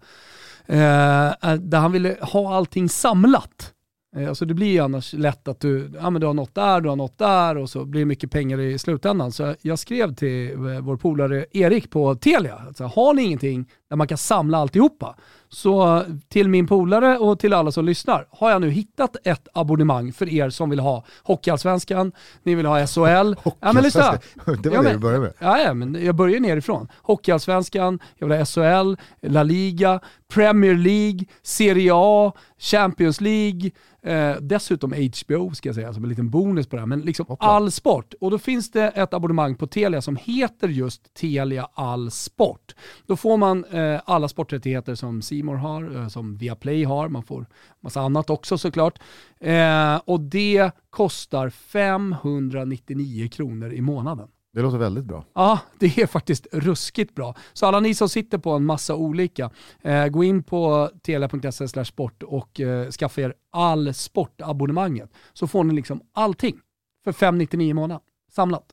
[0.66, 3.74] Eh, eh där han ville ha allting samlat.
[4.16, 6.82] Eh, alltså det blir ju annars lätt att du, ja, men du har något där,
[6.82, 9.32] du har något där och så blir det mycket pengar i slutändan.
[9.32, 13.98] Så jag skrev till eh, vår polare Erik på Telia, alltså, har ni ingenting där
[13.98, 15.16] man kan samla alltihopa?
[15.50, 20.14] Så till min polare och till alla som lyssnar har jag nu hittat ett abonnemang
[20.14, 22.12] för er som vill ha Hockeyallsvenskan,
[22.44, 23.36] ni vill ha SHL.
[23.60, 24.12] ja, men lyssna.
[24.46, 25.34] Det var ja, det du började med.
[25.40, 26.88] Ja, ja, men jag börjar nerifrån.
[27.02, 30.00] Hockeyallsvenskan, jag vill ha SHL, La Liga,
[30.34, 33.72] Premier League, Serie A, Champions League,
[34.04, 36.88] eh, dessutom HBO ska jag säga som en liten bonus på det här.
[36.88, 37.48] Men liksom Hoppla.
[37.48, 38.14] all sport.
[38.22, 42.76] Och då finns det ett abonnemang på Telia som heter just Telia All Sport.
[43.08, 47.46] Då får man eh, alla sporträttigheter som Simor har, eh, som Viaplay har, man får
[47.80, 49.00] massa annat också såklart.
[49.40, 54.28] Eh, och det kostar 599 kronor i månaden.
[54.54, 55.26] Det låter väldigt bra.
[55.34, 57.36] Ja, det är faktiskt ruskigt bra.
[57.54, 59.50] Så alla ni som sitter på en massa olika,
[59.82, 65.10] eh, gå in på telia.se sport och eh, skaffa er all sportabonnemanget.
[65.34, 66.60] Så får ni liksom allting
[67.04, 68.02] för 599 i månaden.
[68.32, 68.66] Samlat.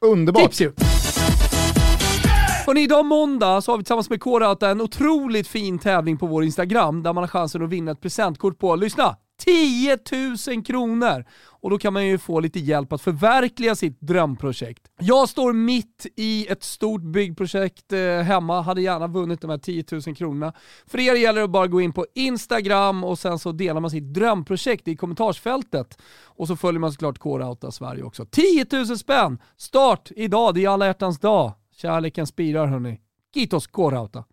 [0.00, 0.42] Underbart.
[0.42, 0.93] Tips ju.
[2.66, 6.44] Hörrni, idag måndag så har vi tillsammans med Kårauta en otroligt fin tävling på vår
[6.44, 9.98] Instagram där man har chansen att vinna ett presentkort på, lyssna, 10
[10.48, 11.24] 000 kronor!
[11.46, 14.82] Och då kan man ju få lite hjälp att förverkliga sitt drömprojekt.
[15.00, 19.84] Jag står mitt i ett stort byggprojekt eh, hemma, hade gärna vunnit de här 10
[19.92, 20.52] 000 kronorna.
[20.86, 23.90] För er gäller det att bara gå in på Instagram och sen så delar man
[23.90, 25.98] sitt drömprojekt i kommentarsfältet.
[26.24, 28.26] Och så följer man såklart K-Rauta Sverige också.
[28.26, 29.38] 10 000 spänn!
[29.56, 31.52] Start idag, det är alla hjärtans dag.
[31.76, 33.00] Kärleken spirar hörni.
[33.34, 34.24] Kitos korauta.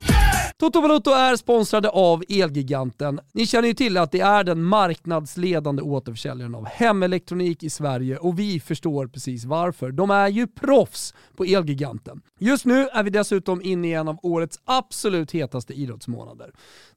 [0.58, 3.20] Toto Valuto är sponsrade av Elgiganten.
[3.34, 8.40] Ni känner ju till att det är den marknadsledande återförsäljaren av hemelektronik i Sverige och
[8.40, 9.92] vi förstår precis varför.
[9.92, 12.22] De är ju proffs på Elgiganten.
[12.40, 16.52] Just nu är vi dessutom inne i en av årets absolut hetaste idrottsmånader.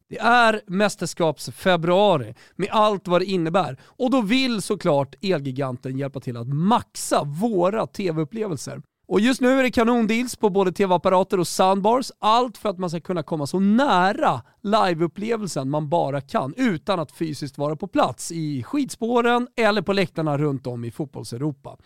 [0.09, 6.37] Det är mästerskapsfebruari med allt vad det innebär och då vill såklart Elgiganten hjälpa till
[6.37, 8.83] att maxa våra tv-upplevelser.
[9.07, 12.13] Och just nu är det kanondeals på både tv-apparater och soundbars.
[12.19, 17.13] Allt för att man ska kunna komma så nära liveupplevelsen man bara kan utan att
[17.13, 21.77] fysiskt vara på plats i skidspåren eller på läktarna runt om i fotbollseuropa.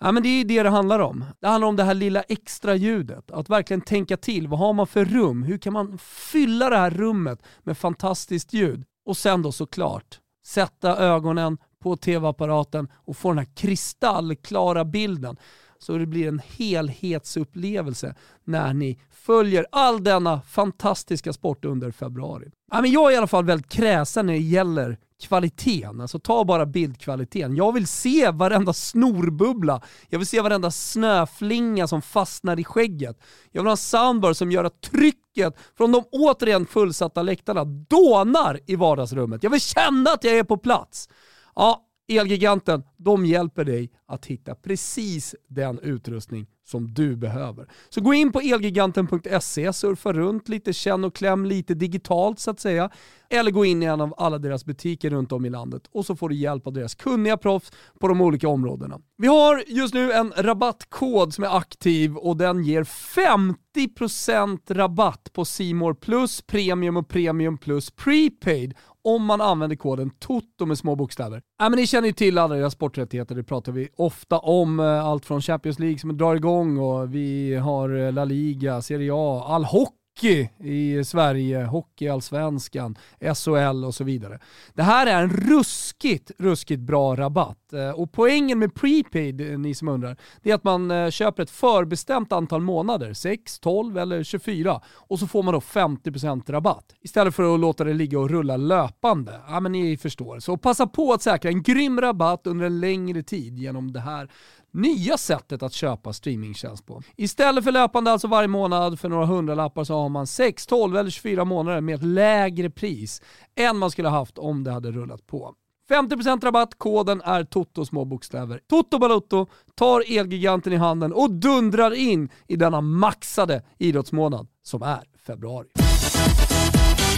[0.00, 1.24] Ja, men det är det det handlar om.
[1.40, 3.30] Det handlar om det här lilla extra ljudet.
[3.30, 4.48] Att verkligen tänka till.
[4.48, 5.42] Vad har man för rum?
[5.42, 8.84] Hur kan man fylla det här rummet med fantastiskt ljud?
[9.06, 15.36] Och sen då såklart sätta ögonen på tv-apparaten och få den här kristallklara bilden
[15.82, 18.14] så det blir en helhetsupplevelse
[18.44, 22.50] när ni följer all denna fantastiska sport under februari.
[22.72, 26.00] Jag är i alla fall väldigt kräsen när det gäller kvaliteten.
[26.00, 27.56] Alltså ta bara bildkvaliteten.
[27.56, 29.82] Jag vill se varenda snorbubbla.
[30.08, 33.20] Jag vill se varenda snöflinga som fastnar i skägget.
[33.50, 38.60] Jag vill ha en soundbar som gör att trycket från de återigen fullsatta läktarna dånar
[38.66, 39.42] i vardagsrummet.
[39.42, 41.08] Jag vill känna att jag är på plats.
[41.54, 47.68] Ja, Elgiganten, de hjälper dig att hitta precis den utrustning som du behöver.
[47.88, 52.60] Så gå in på elgiganten.se, surfa runt lite, känn och kläm lite digitalt så att
[52.60, 52.90] säga.
[53.28, 56.16] Eller gå in i en av alla deras butiker runt om i landet och så
[56.16, 59.00] får du hjälp av deras kunniga proffs på de olika områdena.
[59.16, 65.44] Vi har just nu en rabattkod som är aktiv och den ger 50% rabatt på
[65.44, 71.42] Simor Plus, Premium och Premium Plus Prepaid om man använder koden TOTO med små bokstäver.
[71.58, 74.80] Ja, men ni känner ju till alla era sporträttigheter, det pratar vi ofta om.
[74.80, 79.12] Eh, allt från Champions League som drar igång och vi har eh, La Liga, Serie
[79.14, 84.38] A, all hockey hockey i Sverige, hockeyallsvenskan, SHL och så vidare.
[84.74, 87.72] Det här är en ruskigt, ruskigt bra rabatt.
[87.72, 91.42] Eh, och poängen med prepaid, eh, ni som undrar, det är att man eh, köper
[91.42, 96.94] ett förbestämt antal månader, 6, 12 eller 24, och så får man då 50% rabatt.
[97.00, 99.40] Istället för att låta det ligga och rulla löpande.
[99.48, 100.40] Ja men ni förstår.
[100.40, 104.30] Så passa på att säkra en grym rabatt under en längre tid genom det här
[104.72, 107.02] nya sättet att köpa streamingtjänst på.
[107.16, 111.10] Istället för löpande alltså varje månad för några hundralappar så har man 6, 12 eller
[111.10, 113.22] 24 månader med ett lägre pris
[113.54, 115.54] än man skulle haft om det hade rullat på.
[115.90, 118.60] 50% rabatt, koden är TOTO små bokstäver.
[118.68, 125.02] Toto Balotto tar Elgiganten i handen och dundrar in i denna maxade idrottsmånad som är
[125.26, 125.68] februari.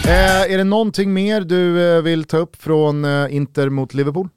[0.07, 4.29] Eh, är det någonting mer du eh, vill ta upp från eh, Inter mot Liverpool?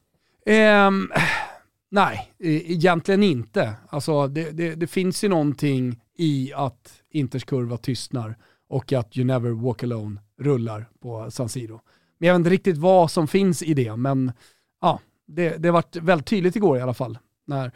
[1.89, 3.73] Nej, e, egentligen inte.
[3.89, 8.37] Alltså, det, det, det, finns ju någonting i att Inters kurva tystnar
[8.69, 11.81] och att You Never Walk Alone rullar på San Siro.
[12.17, 14.31] Men jag vet inte riktigt vad som finns i det, men
[14.81, 17.17] ja, det, det varit väldigt tydligt igår i alla fall.
[17.47, 17.71] När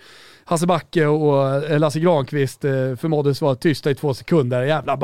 [0.46, 4.62] Hasse Backe och eh, Lasse Granqvist eh, förmåddes vara tysta i två sekunder.
[4.62, 4.98] Jävla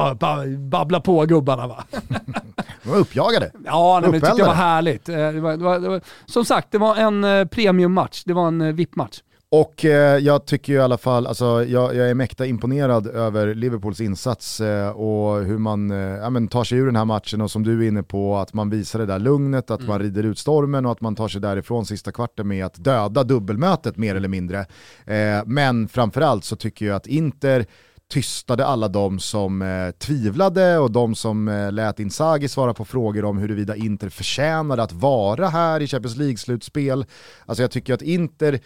[0.57, 1.83] babbla på gubbarna va.
[2.83, 3.51] De var uppjagade.
[3.65, 5.09] Ja, nej, men det tyckte jag var härligt.
[5.09, 8.23] Eh, det var, det var, det var, som sagt, det var en premiummatch.
[8.23, 9.21] Det var en VIP-match.
[9.51, 13.55] Och eh, jag tycker ju i alla fall, alltså, jag, jag är mäkta imponerad över
[13.55, 17.41] Liverpools insats eh, och hur man eh, ja, men tar sig ur den här matchen
[17.41, 19.89] och som du är inne på, att man visar det där lugnet, att mm.
[19.89, 23.23] man rider ut stormen och att man tar sig därifrån sista kvarten med att döda
[23.23, 24.59] dubbelmötet mer eller mindre.
[25.05, 27.65] Eh, men framförallt så tycker jag att Inter
[28.11, 33.25] tystade alla de som eh, tvivlade och de som eh, lät Inzaghi svara på frågor
[33.25, 37.05] om huruvida Inter förtjänade att vara här i Champions League-slutspel.
[37.45, 38.59] Alltså jag tycker att Inter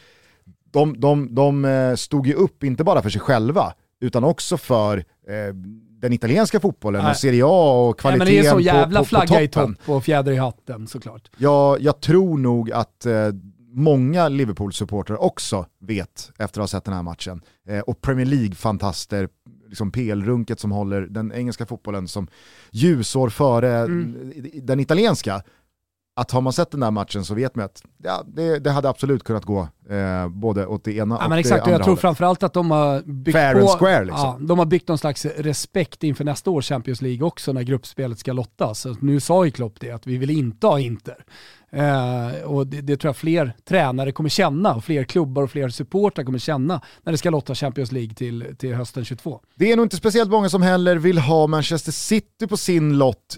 [0.72, 4.98] de, de, de eh, stod ju upp, inte bara för sig själva, utan också för
[4.98, 5.56] eh,
[6.02, 7.12] den italienska fotbollen Nej.
[7.12, 9.42] och Serie A och kvaliteten Nej, men Det är så jävla på, på, flagga på
[9.42, 11.30] i topp och fjäder i hatten såklart.
[11.38, 13.14] Ja, jag tror nog att eh,
[13.74, 17.42] många Liverpool-supportrar också vet efter att ha sett den här matchen.
[17.68, 19.30] Eh, och Premier League-fantaster,
[19.68, 22.28] liksom PL-runket som håller den engelska fotbollen som
[22.72, 24.34] ljusår före mm.
[24.56, 25.44] den italienska,
[26.22, 28.90] att har man sett den där matchen så vet man att ja, det, det hade
[28.90, 31.84] absolut kunnat gå eh, både åt det ena ja, och men det exakt, andra Jag
[31.84, 34.24] tror framförallt att de har byggt Fair på, and square liksom.
[34.24, 38.20] ja, de har byggt någon slags respekt inför nästa års Champions League också när gruppspelet
[38.20, 38.88] ska lottas.
[39.00, 41.26] Nu sa ju Klopp det, att vi vill inte ha Inter.
[41.72, 45.70] Eh, och det, det, tror jag fler tränare kommer känna och fler klubbar och fler
[45.70, 49.40] supportrar kommer känna när det ska lotta Champions League till, till hösten 22.
[49.56, 53.38] Det är nog inte speciellt många som heller vill ha Manchester City på sin lott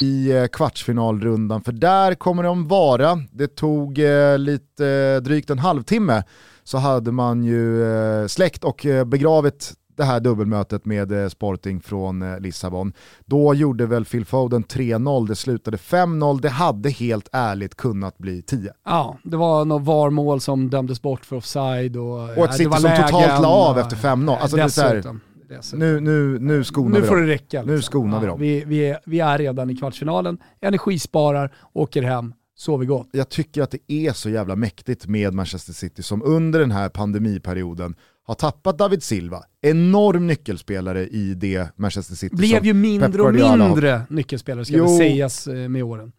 [0.00, 3.22] i eh, kvartsfinalrundan, för där kommer de vara.
[3.32, 6.22] Det tog eh, lite eh, drygt en halvtimme
[6.64, 7.84] så hade man ju
[8.28, 12.92] släckt och begravit det här dubbelmötet med Sporting från Lissabon.
[13.24, 18.42] Då gjorde väl Phil Foden 3-0, det slutade 5-0, det hade helt ärligt kunnat bli
[18.42, 18.72] 10.
[18.84, 22.22] Ja, det var något VAR-mål som dömdes bort för offside och...
[22.22, 24.36] Och ett det City var som lägen, totalt la av efter 5-0.
[24.36, 25.56] Alltså det är Dessutom.
[25.56, 25.78] Dessutom.
[25.78, 27.26] nu, nu, nu skonar Nu vi får dem.
[27.26, 27.62] det räcka.
[27.62, 28.40] Nu skonar vi dem.
[28.40, 33.08] Vi, vi, är, vi är redan i kvartsfinalen, energisparar, åker hem, sover gott.
[33.12, 36.88] jag tycker att det är så jävla mäktigt med Manchester City som under den här
[36.88, 37.94] pandemiperioden
[38.26, 43.34] har tappat David Silva, enorm nyckelspelare i det Manchester City Blev som ju mindre och
[43.34, 44.84] mindre nyckelspelare ska Jo.
[44.84, 46.12] väl sägas eh, med åren.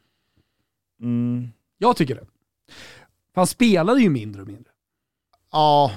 [1.02, 1.48] Mm.
[1.78, 2.26] Jag tycker det.
[3.36, 4.72] Han spelade ju mindre och mindre.
[5.52, 5.92] Ja,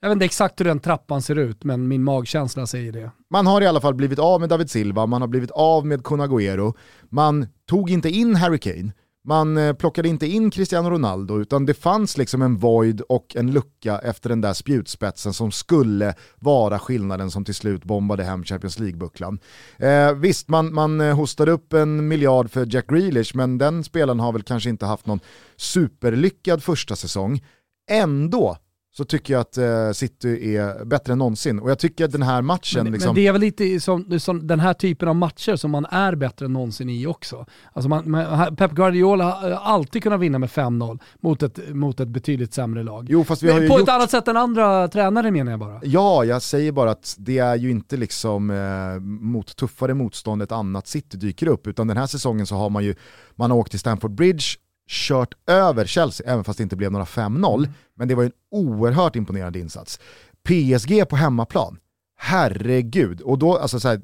[0.00, 3.10] jag vet inte exakt hur den trappan ser ut, men min magkänsla säger det.
[3.30, 6.04] man har i alla fall blivit av med David Silva, man har blivit av med
[6.04, 6.74] Kun Agüero,
[7.08, 8.92] man tog inte in Harry Kane,
[9.24, 13.52] man eh, plockade inte in Cristiano Ronaldo, utan det fanns liksom en void och en
[13.52, 18.78] lucka efter den där spjutspetsen som skulle vara skillnaden som till slut bombade hem Champions
[18.78, 19.38] League-bucklan.
[19.78, 24.20] Eh, visst, man, man eh, hostade upp en miljard för Jack Grealish, men den spelaren
[24.20, 25.20] har väl kanske inte haft någon
[25.56, 27.44] superlyckad första säsong.
[27.90, 28.56] Ändå
[28.98, 31.58] så tycker jag att eh, City är bättre än någonsin.
[31.58, 32.84] Och jag tycker att den här matchen...
[32.84, 35.70] Men, liksom, men det är väl lite som, som den här typen av matcher som
[35.70, 37.46] man är bättre än någonsin i också.
[37.72, 42.08] Alltså man, man, Pep Guardiola har alltid kunnat vinna med 5-0 mot ett, mot ett
[42.08, 43.06] betydligt sämre lag.
[43.10, 43.88] Jo, fast vi har ju På gjort...
[43.88, 45.80] ett annat sätt än andra tränare menar jag bara.
[45.82, 50.52] Ja, jag säger bara att det är ju inte liksom eh, mot tuffare motstånd ett
[50.52, 52.94] annat City dyker upp, utan den här säsongen så har man ju,
[53.36, 54.44] man har åkt till Stamford Bridge,
[54.88, 58.32] kört över Chelsea, även fast det inte blev några 5-0, men det var ju en
[58.50, 60.00] oerhört imponerande insats.
[60.42, 61.78] PSG på hemmaplan,
[62.16, 64.00] herregud, och då, alltså så här,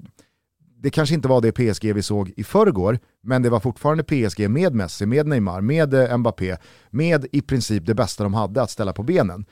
[0.84, 4.50] det kanske inte var det PSG vi såg i förrgår, men det var fortfarande PSG
[4.50, 6.56] med Messi, med Neymar, med eh, Mbappé,
[6.90, 9.44] med i princip det bästa de hade att ställa på benen.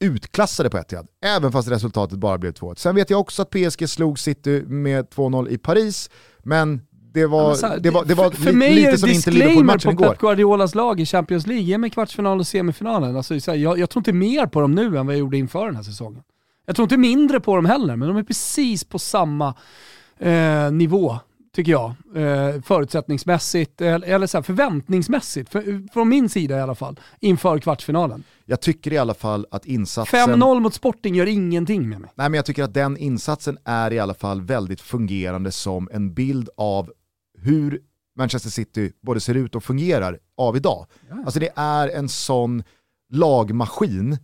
[0.00, 2.74] Utklassade på Etihad, även fast resultatet bara blev 2-1.
[2.74, 6.80] Sen vet jag också att PSG slog City med 2-0 i Paris, men
[7.12, 9.08] det var, Ja, här, det var, det var för, för mig lite är det som
[9.08, 10.08] inte Liverpool-matchen på igår.
[10.08, 11.64] Pep Guardiolas lag i Champions League.
[11.64, 13.16] Ge mig kvartsfinal och semifinalen.
[13.16, 15.36] Alltså, så här, jag, jag tror inte mer på dem nu än vad jag gjorde
[15.36, 16.22] inför den här säsongen.
[16.66, 19.54] Jag tror inte mindre på dem heller, men de är precis på samma
[20.18, 21.18] eh, nivå,
[21.54, 21.94] tycker jag.
[22.14, 27.58] Eh, förutsättningsmässigt, eller, eller så här, förväntningsmässigt, för, från min sida i alla fall, inför
[27.58, 28.24] kvartsfinalen.
[28.44, 30.30] Jag tycker i alla fall att insatsen...
[30.30, 32.10] 5-0 mot Sporting gör ingenting med mig.
[32.14, 36.14] Nej men jag tycker att den insatsen är i alla fall väldigt fungerande som en
[36.14, 36.92] bild av
[37.42, 37.80] hur
[38.16, 40.86] Manchester City både ser ut och fungerar av idag.
[41.24, 42.62] Alltså det är en sån
[43.12, 44.18] lagmaskin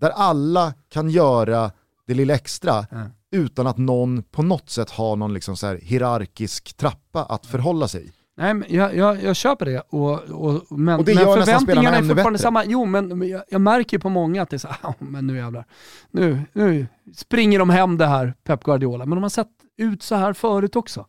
[0.00, 1.70] där alla kan göra
[2.06, 2.96] det lilla extra Ja.
[3.30, 7.88] utan att någon på något sätt har någon liksom så här hierarkisk trappa att förhålla
[7.88, 8.12] sig i.
[8.36, 12.00] Nej, men jag, jag, jag köper det, och, och, men, Och det men förväntningarna är
[12.00, 12.38] fortfarande bättre.
[12.38, 12.64] samma.
[12.64, 15.36] Jo, men jag, jag märker på många att det är så här, "Ah, men nu
[15.36, 15.64] jävlar.
[16.10, 19.06] Nu, nu springer de hem det här, Pep Guardiola.
[19.06, 21.06] Men de har sett ut så här förut också.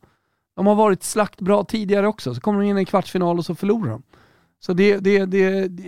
[0.55, 3.45] De har varit slakt bra tidigare också, så kommer de in i en kvartsfinal och
[3.45, 4.03] så förlorar de.
[4.59, 5.39] Så det, det, det,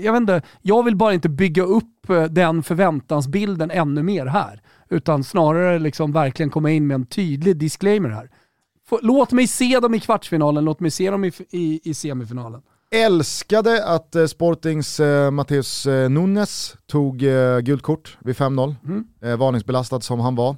[0.04, 4.62] jag vet inte, jag vill bara inte bygga upp eh, den förväntansbilden ännu mer här.
[4.90, 8.30] Utan snarare liksom verkligen komma in med en tydlig disclaimer här.
[9.02, 12.62] Låt mig se dem i kvartsfinalen, låt mig se dem i, i, i semifinalen.
[12.96, 18.76] Älskade att eh, Sportings eh, Mateus eh, Nunes tog eh, gult kort vid 5-0.
[18.86, 19.06] Mm.
[19.22, 20.56] Eh, varningsbelastad som han var.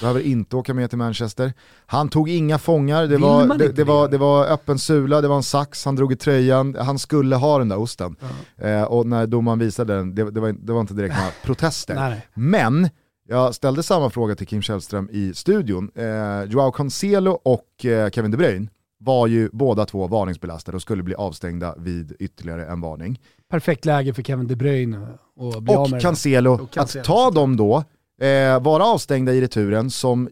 [0.00, 1.52] Behöver inte åka med till Manchester.
[1.86, 4.18] Han tog inga fångar, det var, det, det, var, det?
[4.18, 7.68] var öppen sula, det var en sax, han drog i tröjan, han skulle ha den
[7.68, 8.16] där osten.
[8.56, 11.94] Eh, och när domaren visade den, det, det, var, det var inte direkt några protester.
[11.94, 12.28] Nej, nej.
[12.34, 12.88] Men
[13.28, 15.90] jag ställde samma fråga till Kim Källström i studion.
[15.94, 18.68] Eh, Joao Cancelo och eh, Kevin De Bruyne
[18.98, 23.20] var ju båda två varningsbelastade och skulle bli avstängda vid ytterligare en varning.
[23.50, 25.08] Perfekt läge för Kevin De Bruyne
[25.56, 26.00] att bli Och.
[26.00, 27.84] Cancelo, Och Cancelo, att ta dem då,
[28.26, 30.28] eh, vara avstängda i returen som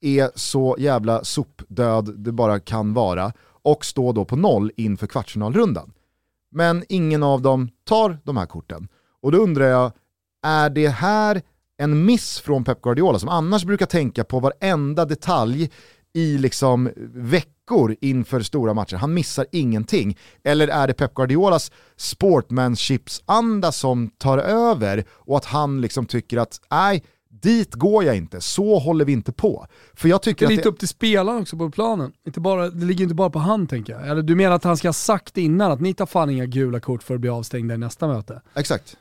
[0.00, 5.92] är så jävla sopdöd det bara kan vara och stå då på noll inför kvartsfinalrundan.
[6.50, 8.88] Men ingen av dem tar de här korten.
[9.22, 9.92] Och då undrar jag,
[10.46, 11.42] är det här
[11.78, 15.70] en miss från Pep Guardiola som annars brukar tänka på varenda detalj
[16.12, 16.90] i liksom
[17.68, 18.96] veckor inför stora matcher.
[18.96, 20.18] Han missar ingenting.
[20.44, 26.60] Eller är det Pep Guardiolas sportmanshipsanda som tar över och att han liksom tycker att
[26.70, 29.66] nej, dit går jag inte, så håller vi inte på.
[29.94, 32.12] För jag tycker Det är lite det, upp till spelaren också på planen.
[32.26, 34.08] Inte bara, det ligger inte bara på han tänker jag.
[34.08, 36.80] Eller du menar att han ska ha sagt innan att ni tar fan inga gula
[36.80, 38.42] kort för att bli avstängda i nästa möte?
[38.54, 38.96] Exakt.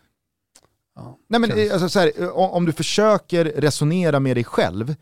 [0.95, 4.95] Ja, Nej, men, eh, alltså, så här, eh, om du försöker resonera med dig själv,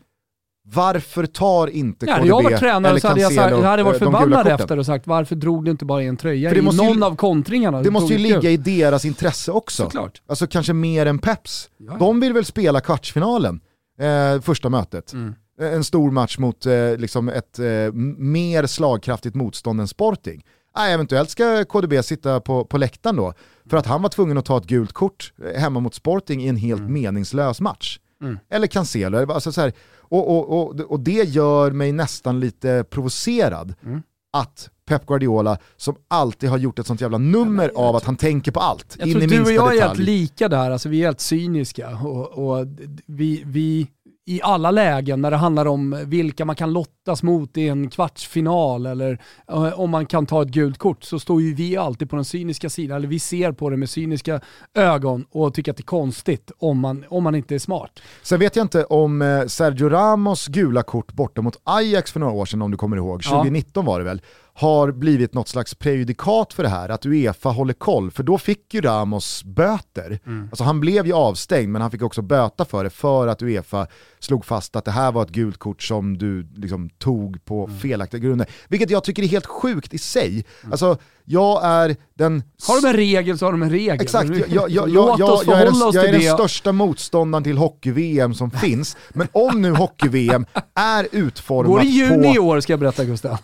[0.74, 3.62] varför tar inte Ja, KDB hade jag varit tränare eller så hade jag, sagt, jag
[3.62, 6.48] hade varit eh, förbannad efter och sagt varför drog du inte bara i en tröja
[6.50, 7.82] För det i måste ju- någon av kontringarna?
[7.82, 9.82] Det måste ju ligga i deras intresse också.
[9.82, 10.22] Såklart.
[10.28, 11.70] Alltså kanske mer än Peps.
[11.78, 11.96] Ja.
[11.98, 13.60] De vill väl spela kvartsfinalen,
[14.00, 15.12] eh, första mötet.
[15.12, 15.34] Mm.
[15.60, 20.44] Eh, En stor match mot eh, liksom ett eh, mer slagkraftigt motstånd än Sporting.
[20.74, 23.32] Ah, eventuellt ska KDB sitta på, på läktaren då,
[23.70, 26.48] för att han var tvungen att ta ett gult kort eh, hemma mot Sporting i
[26.48, 27.98] en helt meningslös match.
[28.22, 28.38] Mm.
[28.50, 29.72] Eller Cancelo, alltså så här,
[30.08, 34.02] och, och, och, och det gör mig nästan lite provocerad Mm.
[34.32, 38.52] att Pep Guardiola, som alltid har gjort ett sånt jävla nummer av att han tänker
[38.52, 40.04] på allt, Jag in tror i du och minsta jag är helt detalj.
[40.04, 41.88] lika där, alltså vi är helt cyniska.
[41.96, 42.26] Och,
[42.58, 42.66] och
[43.06, 43.88] vi, vi,
[44.28, 48.86] I alla lägen när det handlar om vilka man kan lottas mot i en kvartsfinal
[48.86, 49.18] eller
[49.48, 52.24] eh, om man kan ta ett gult kort så står ju vi alltid på den
[52.24, 52.96] cyniska sidan.
[52.96, 54.40] Eller vi ser på det med cyniska
[54.74, 58.00] ögon och tycker att det är konstigt om man, om man inte är smart.
[58.22, 62.32] Sen vet jag inte om eh, Sergio Ramos gula kort borta mot Ajax för några
[62.32, 63.30] år sedan, om du kommer ihåg, Ja.
[63.30, 64.22] 2019 var det väl,
[64.58, 68.74] har blivit något slags prejudikat för det här, att Uefa håller koll, för då fick
[68.74, 70.18] ju Ramos böter.
[70.50, 73.86] Alltså han blev ju avstängd, men han fick också böta för det, för att Uefa
[74.18, 78.20] slog fast att det här var ett gult kort som du liksom tog på felaktiga
[78.20, 78.46] grunder.
[78.68, 80.44] Vilket jag tycker är helt sjukt i sig.
[80.70, 84.00] Alltså, jag är den Har de en regel så har de en regel.
[84.00, 87.44] Exakt, jag, jag, jag, Låt jag, oss jag, är den, jag är den största motståndaren
[87.44, 88.96] till hockey-VM som finns.
[89.10, 92.42] Men om nu hockey-VM är utformat Går i juni i på...
[92.42, 93.38] år ska jag berätta Gustav.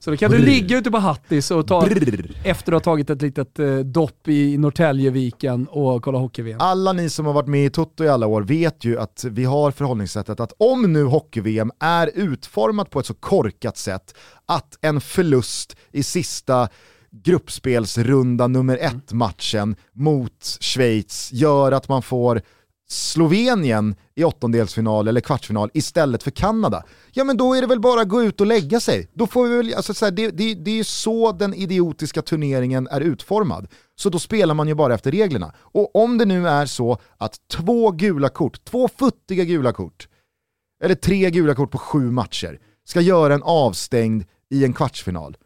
[0.00, 0.44] Så då kan du Brr.
[0.46, 2.36] ligga ute på Hattis och ta, Brr.
[2.44, 6.60] efter att ha tagit ett litet eh, dopp i Norrtäljeviken och kolla hockey-VM.
[6.60, 9.44] Alla ni som har varit med i Toto i alla år vet ju att vi
[9.44, 14.14] har förhållningssättet att om nu hockey-VM är utformat på ett så korkat sätt
[14.46, 16.68] att en förlust i sista
[17.10, 22.42] gruppspelsrunda nummer ett matchen mot Schweiz gör att man får
[22.90, 26.82] Slovenien i åttondelsfinal eller kvartsfinal istället för Kanada,
[27.12, 29.08] ja men då är det väl bara att gå ut och lägga sig.
[29.12, 32.22] Då får vi väl, alltså så här, det, det, det är ju så den idiotiska
[32.22, 33.68] turneringen är utformad.
[33.96, 35.54] Så då spelar man ju bara efter reglerna.
[35.58, 40.08] Och om det nu är så att två gula kort, två futtiga gula kort,
[40.84, 45.36] eller tre gula kort på sju matcher, ska göra en avstängd i en kvartsfinal,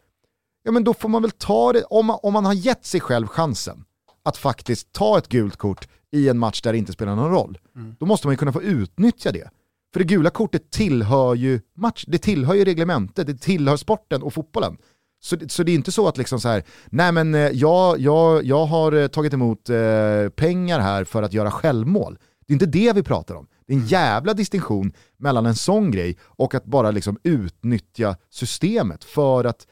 [0.63, 2.99] ja men då får man väl ta det, om man, om man har gett sig
[2.99, 3.85] själv chansen
[4.25, 7.57] att faktiskt ta ett gult kort i en match där det inte spelar någon roll,
[7.99, 9.49] då måste man ju kunna få utnyttja det.
[9.93, 14.33] För det gula kortet tillhör ju match, det tillhör ju reglementet, det tillhör sporten och
[14.33, 14.77] fotbollen.
[15.23, 18.43] Så, så det är inte så att liksom så här, nej men eh, jag, jag,
[18.43, 22.17] jag har eh, tagit emot eh, pengar här för att göra självmål.
[22.47, 23.47] Det är inte det vi pratar om.
[23.67, 29.03] Det är en jävla distinktion mellan en sån grej och att bara liksom utnyttja systemet
[29.03, 29.67] för att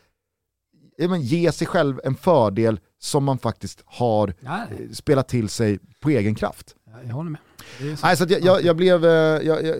[0.97, 5.79] men, ge sig själv en fördel som man faktiskt har Nej, eh, spelat till sig
[5.99, 6.75] på egen kraft.
[7.07, 7.41] jag håller med.
[8.03, 9.75] Nej, så jag, jag, jag blev, eh, jag, jag,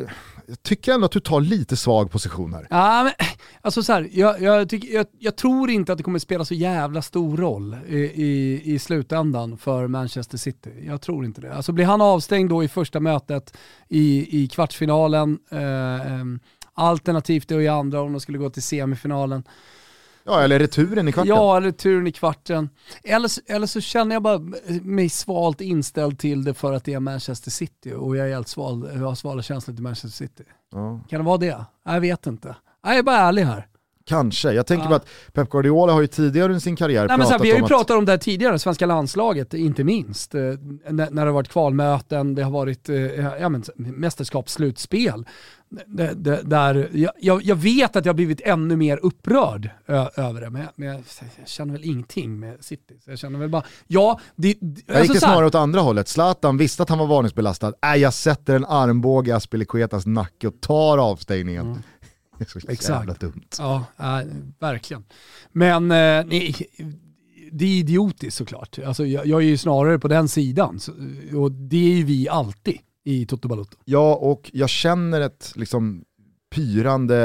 [0.62, 2.68] tycker ändå att du tar lite svag position här.
[2.70, 3.28] Ja, men,
[3.62, 7.38] alltså så här, jag, tycker, jag, tror inte att det kommer spela så jävla stor
[7.38, 10.72] roll i, i, i slutändan för Manchester City.
[10.88, 11.54] Jag tror inte det.
[11.54, 13.58] Alltså blir han avstängd då i första mötet
[13.90, 16.40] i, i kvartsfinalen, eh, em,
[16.74, 19.44] alternativt då i andra om de skulle gå till semifinalen.
[20.26, 21.30] Ja, eller returen i kvarten.
[21.30, 22.70] Ja, eller turen i kvarten.
[23.04, 24.40] Eller, så- eller så känner jag bara
[24.82, 28.48] mig svalt inställd till det för att det är Manchester City och jag är helt
[28.48, 30.44] sval, jag har svala känslor till Manchester City.
[30.72, 31.66] Ja, Kan det vara det?
[31.86, 32.56] Jag vet inte.
[32.84, 33.68] Jag är bara ärlig här.
[34.06, 34.52] kanske.
[34.52, 34.90] Jag tänker Ja.
[34.90, 37.52] bara att Pep Guardiola har ju tidigare under sin karriär Nej, men så här, vi
[37.52, 40.36] har ju pratat om det här tidigare, svenska landslaget inte minst.
[40.36, 42.96] Eh, när, när det har varit kvalmöten, det har varit eh,
[43.40, 45.26] ja, men, mästerskapsslutspel.
[45.88, 50.42] Det, det, där, jag, jag, vet att jag har blivit ännu mer upprörd ö, över
[50.42, 51.04] det, men, jag, men jag,
[51.38, 52.94] jag känner väl ingenting med City.
[53.06, 55.56] Så jag känner väl bara, ja, det, det- Jag gick det så här- snarare åt
[55.56, 56.08] andra hållet.
[56.08, 57.74] Zlatan visste att han var varningsbelastad.
[57.94, 61.84] Äh, jag sätter en armbåge i Aspelikuetas nacke och tar avstängningen.
[62.38, 62.90] Det är så Exakt.
[63.00, 63.44] jävla dumt.
[63.60, 64.20] Ja, äh,
[64.60, 65.04] verkligen.
[65.52, 66.56] Men eh, nej,
[67.52, 68.80] det är idiotiskt såklart.
[68.86, 70.80] Alltså, jag, jag är ju snarare på den sidan.
[70.80, 70.92] Så,
[71.38, 73.78] och det är ju vi alltid i Toto Balotto.
[73.86, 76.04] Ja, och jag känner ett liksom
[76.56, 77.16] pyrande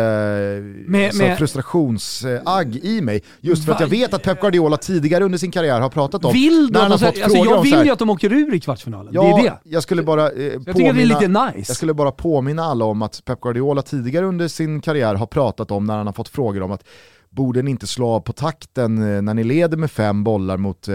[0.86, 3.22] Med- alltså, med- frustrationsagg i mig.
[3.40, 6.32] Just för att jag vet att Pep Guardiola tidigare under sin karriär har pratat om
[6.32, 8.54] Vill när han har Alltså, fått alltså, frågor jag vill ju att de åker ur
[8.54, 9.14] i kvartsfinalen.
[9.14, 9.58] Ja, det är det.
[9.64, 11.70] jag skulle bara eh, Jag tycker det är påminna, lite nice.
[11.70, 15.70] jag skulle bara påminna alla om att Pep Guardiola tidigare under sin karriär har pratat
[15.70, 16.84] om när han har fått frågor om att
[17.30, 20.88] borde ni inte slå av på takten eh, när ni leder med fem bollar mot
[20.88, 20.94] eh,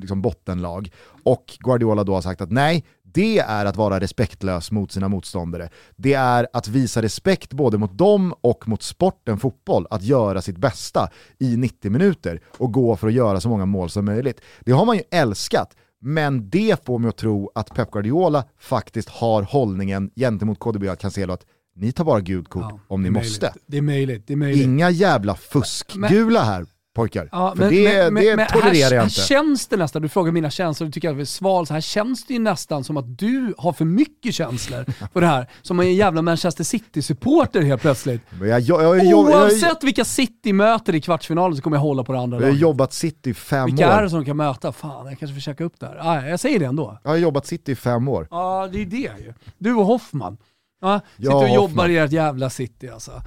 [0.00, 0.90] liksom bottenlag?
[1.22, 2.84] Och Guardiola då har sagt att nej,
[3.14, 5.68] det är att vara respektlös mot sina motståndare.
[5.96, 10.56] Det är att visa respekt både mot dem och mot sporten fotboll, att göra sitt
[10.58, 11.08] bästa
[11.38, 14.40] i 90 minuter och gå för att göra så många mål som möjligt.
[14.60, 19.08] Det har man ju älskat, men det får mig att tro att Pep Guardiola faktiskt
[19.08, 21.46] har hållningen gentemot KDB och Cancelo att
[21.76, 23.46] ni tar bara gult kort Ja, om ni är måste.
[23.46, 23.62] möjligt.
[23.66, 24.26] Det är möjligt.
[24.26, 24.64] Det är möjligt.
[24.64, 27.28] Inga jävla fuskgula här pojkar.
[27.32, 29.14] Ja, För det, det tolererar här, jag här inte.
[29.14, 31.80] känns det nästan, du frågar mina känslor, du tycker att jag är sval, så här
[31.80, 35.46] känns det ju nästan som att du har för mycket känslor för det här.
[35.62, 38.22] Som en jävla Manchester City-supporter helt plötsligt.
[38.40, 42.12] Men jag, jag, jag, Oavsett vilka City möter i kvartsfinalen så kommer jag hålla på
[42.12, 42.60] det andra jag har laget.
[42.60, 44.02] jobbat City i fem Vilka är år.
[44.02, 44.72] det som de kan möta?
[44.72, 45.98] Fan, jag kanske får checka upp det här.
[46.00, 46.98] Ah, jag säger det ändå.
[47.02, 48.28] Jag har jobbat City i fem år.
[48.30, 49.34] Ja, det är det ju.
[49.58, 50.36] Du och Hoffman.
[50.80, 51.90] Ja, sitter och jobbar Hoffman.
[51.90, 53.22] i ert jävla city alltså.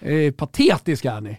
[0.00, 1.38] Eh, patetiska är ni.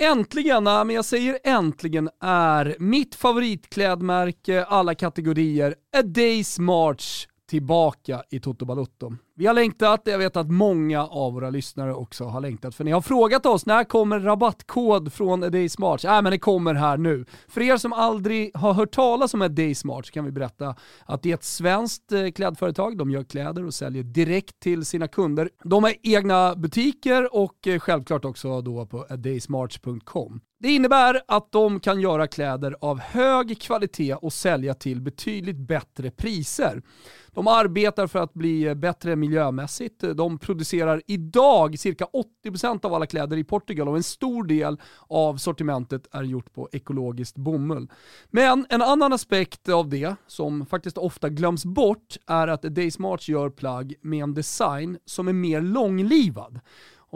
[0.00, 8.40] Äntligen, men jag säger äntligen, är mitt favoritklädmärke alla kategorier A Day's March tillbaka i
[8.40, 9.12] Toto Balutto.
[9.38, 12.90] Vi har längtat, jag vet att många av våra lyssnare också har längtat, för ni
[12.90, 16.00] har frågat oss när kommer rabattkod från A Day Smart?
[16.04, 17.24] Nej men det kommer här nu.
[17.48, 20.74] För er som aldrig har hört talas om A Day Smart så kan vi berätta
[21.04, 25.08] att det är ett svenskt eh, klädföretag, de gör kläder och säljer direkt till sina
[25.08, 25.50] kunder.
[25.64, 30.40] De har egna butiker och eh, självklart också då på adaysmarch.com.
[30.58, 36.10] Det innebär att de kan göra kläder av hög kvalitet och sälja till betydligt bättre
[36.10, 36.82] priser.
[37.30, 40.04] De arbetar för att bli eh, bättre miljömässigt.
[40.14, 42.06] De producerar idag cirka
[42.44, 46.68] 80% av alla kläder i Portugal och en stor del av sortimentet är gjort på
[46.72, 47.88] ekologiskt bomull.
[48.30, 53.50] Men en annan aspekt av det, som faktiskt ofta glöms bort, är att Days gör
[53.50, 56.60] plagg med en design som är mer långlivad.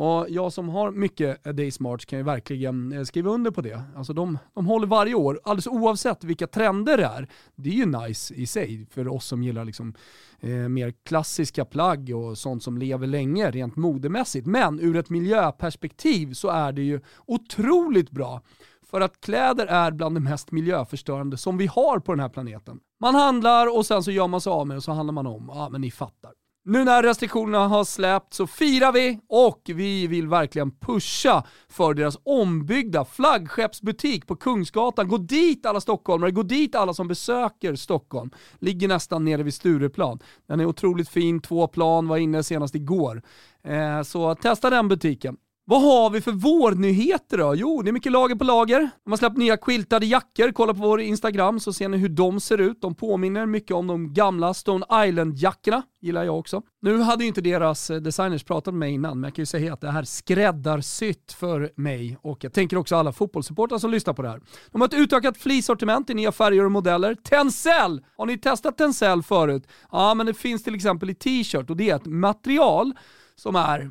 [0.01, 3.61] Och jag som har mycket A Day March kan ju verkligen eh, skriva under på
[3.61, 3.82] det.
[3.96, 7.28] Alltså de, de håller varje år, alldeles oavsett vilka trender det är.
[7.55, 9.94] Det är ju nice i sig för oss som gillar liksom,
[10.40, 14.46] eh, mer klassiska plagg och sånt som lever länge rent modemässigt.
[14.46, 18.42] Men ur ett miljöperspektiv så är det ju otroligt bra.
[18.82, 22.80] För att kläder är bland det mest miljöförstörande som vi har på den här planeten.
[23.01, 25.26] Man handlar och sen så gör man sig av med det och så handlar man
[25.26, 25.51] om.
[25.55, 26.39] Ja men ni fattar.
[26.64, 32.18] Nu när restriktionerna har släppt så firar vi och vi vill verkligen pusha för deras
[32.22, 35.08] ombyggda flaggskeppsbutik på Kungsgatan.
[35.08, 38.30] Gå dit alla stockholmare, gå dit alla som besöker Stockholm.
[38.58, 40.18] Ligger nästan nere vid Stureplan.
[40.46, 43.22] Den är otroligt fin, två plan, var inne senast igår.
[43.64, 45.36] Eh, så testa den butiken.
[45.70, 47.54] Vad har vi för vårnyheter då?
[47.54, 48.90] Jo, det är mycket lager på lager.
[49.04, 50.52] De har släppt nya quiltade jackor.
[50.52, 52.80] Kolla på vår Instagram så ser ni hur de ser ut.
[52.80, 55.82] De påminner mycket om de gamla Stone Island-jackorna.
[56.00, 56.62] Gillar jag också.
[56.82, 59.46] Nu hade ju inte deras eh, designers pratat med mig innan, men jag kan ju
[59.46, 64.14] säga att det här skräddarsytt för mig och jag tänker också alla fotbollssupportrar som lyssnar
[64.14, 64.40] på det här.
[64.70, 67.14] De har ett utökat fleecesortiment i nya färger och modeller.
[67.14, 68.04] Tencel!
[68.16, 69.68] Har ni testat Tencel förut?
[69.92, 72.92] Ja, men det finns till exempel i t-shirt och det är ett material
[73.36, 73.90] som är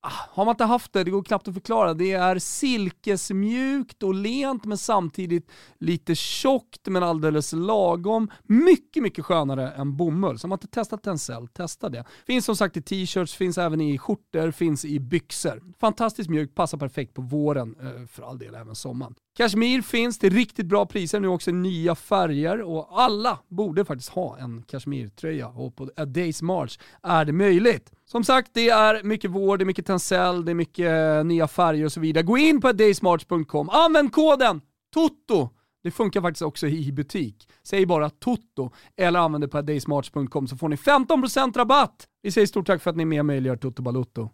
[0.00, 1.94] Ah, har man inte haft det, det går knappt att förklara.
[1.94, 8.30] Det är silkesmjukt och lent men samtidigt lite tjockt men alldeles lagom.
[8.42, 10.38] Mycket, mycket skönare än bomull.
[10.38, 12.04] Så har man inte testat Tencel, testa det.
[12.26, 15.62] Finns som sagt i t-shirts, finns även i skjortor, finns i byxor.
[15.80, 19.14] Fantastiskt mjukt, passar perfekt på våren, eh, för all del även sommaren.
[19.36, 24.10] Kashmir finns till riktigt bra priser, nu också i nya färger och alla borde faktiskt
[24.10, 27.92] ha en Kashmir-tröja och på A Days March är det möjligt.
[28.08, 31.48] Som sagt, det är mycket vård, det är mycket Tencel, det är mycket eh, nya
[31.48, 32.24] färger och så vidare.
[32.24, 34.60] Gå in på daysmarch.com, använd koden
[34.94, 35.48] TOTO!
[35.82, 37.48] Det funkar faktiskt också i butik.
[37.62, 42.06] Säg bara TOTO eller använd det på daysmarch.com så får ni 15% rabatt.
[42.22, 44.30] Vi säger stort tack för att ni är med och möjliggör Toto Balutto.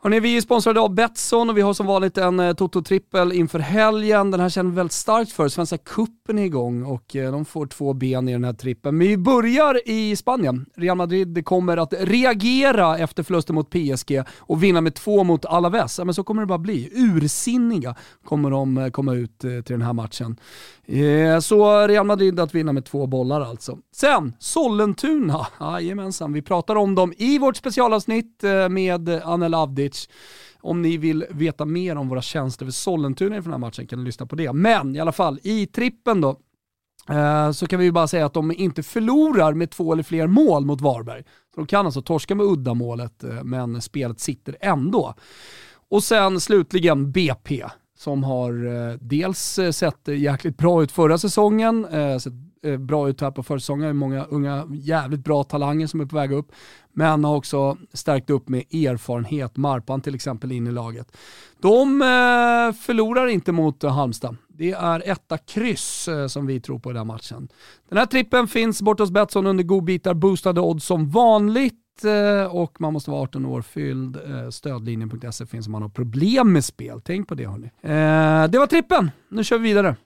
[0.00, 3.58] Hörrni, vi är sponsrade av Betsson och vi har som vanligt en eh, Toto-trippel inför
[3.58, 4.30] helgen.
[4.30, 5.48] Den här känner vi väldigt starkt för.
[5.48, 8.98] Svenska cupen är igång och eh, de får två ben i den här trippen.
[8.98, 10.66] Men vi börjar i Spanien.
[10.76, 15.98] Real Madrid kommer att reagera efter förlusten mot PSG och vinna med två mot Alaves.
[15.98, 16.90] Ja, men så kommer det bara bli.
[16.94, 20.36] Ursinniga kommer de eh, komma ut eh, till den här matchen.
[20.86, 23.78] Eh, så Real Madrid att vinna med två bollar alltså.
[23.94, 25.46] Sen, Sollentuna.
[25.60, 29.83] Jajamensan, vi pratar om dem i vårt specialavsnitt eh, med Anel Avdi.
[29.84, 30.08] Avdic.
[30.60, 33.98] Om ni vill veta mer om våra tjänster för Sollentuna inför den här matchen kan
[33.98, 34.52] ni lyssna på det.
[34.52, 36.36] Men i alla fall, i trippen då,
[37.10, 40.26] eh, så kan vi ju bara säga att de inte förlorar med två eller fler
[40.26, 41.22] mål mot Varberg.
[41.54, 45.14] Så de kan alltså torska med uddamålet, eh, men spelet sitter ändå.
[45.90, 47.64] Och sen slutligen BP.
[47.96, 51.86] som har eh, dels sett jäkligt bra ut förra säsongen,
[52.20, 52.32] sett
[52.80, 56.52] bra ut här på försäsongen, många unga jävligt bra talanger som är på väg upp,
[56.94, 61.16] men har också stärkt upp med erfarenhet, Marpan till exempel in i laget.
[61.60, 62.06] De eh,
[62.80, 64.36] förlorar inte mot eh, Halmstad.
[64.48, 67.48] Det är etta kryss eh, som vi tror på i den här matchen.
[67.88, 71.74] Den här trippen finns bort hos Betsson under godbitar, boostade odds som vanligt
[72.50, 74.18] och man måste vara 18 år fylld.
[74.50, 77.00] Stödlinjen.se finns om man har problem med spel.
[77.04, 77.70] Tänk på det hörni.
[78.48, 79.96] Det var trippen, nu kör vi vidare.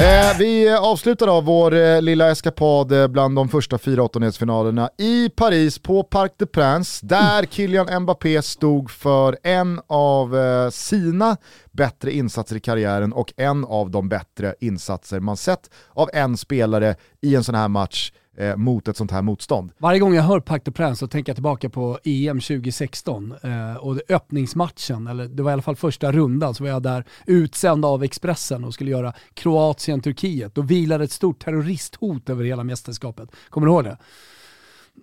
[0.00, 5.28] Eh, vi avslutar då vår eh, lilla eskapad eh, bland de första fyra åttondelsfinalerna i
[5.28, 11.36] Paris på Parc des Princes där Kylian Mbappé stod för en av eh, sina
[11.72, 16.96] bättre insatser i karriären och en av de bättre insatser man sett av en spelare
[17.20, 19.70] i en sån här match eh, mot ett sånt här motstånd.
[19.78, 23.76] Varje gång jag hör Parc des Princes så tänker jag tillbaka på EM 2016 eh,
[23.76, 27.84] och öppningsmatchen, eller det var i alla fall första rundan, så var jag där utsänd
[27.84, 30.54] av Expressen och skulle göra Kroatien-Turkiet.
[30.54, 33.28] Då vilade ett stort terroristhot över hela mästerskapet.
[33.50, 33.98] Kommer du ihåg det?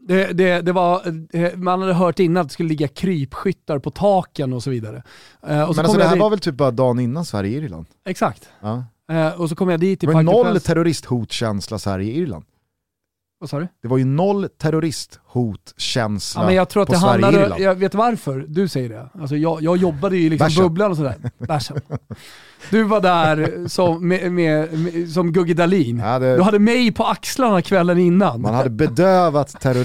[0.07, 1.01] Det, det, det, var,
[1.33, 5.03] eh, man hade hört innan att det skulle ligga krypskyttar på taken och så vidare.
[5.47, 7.86] Eh, och så Men alltså det här var väl typ bara dagen innan Sverige-Irland?
[8.05, 8.49] Exakt.
[8.61, 8.83] Ja.
[9.11, 10.63] Eh, och så kom jag dit till Det var noll Princes.
[10.63, 12.45] terroristhotskänsla Sverige-Irland.
[13.46, 13.68] Vad sa du?
[13.82, 17.61] Det var ju noll terrorist terroristhotskänsla Ja, men jag tror att på det handlade, Sverige-Irland.
[17.61, 19.09] jag vet varför du säger det.
[19.21, 20.63] Alltså jag, jag jobbade ju i liksom Bärsen.
[20.63, 21.15] bubblan och sådär.
[21.38, 21.77] Bärsen.
[22.69, 25.99] Du var där som, med, med, med, som Gugge Dahlin.
[26.05, 28.41] Ja, det- Du hade mig på axlarna kvällen innan.
[28.41, 29.77] Man hade bedövat en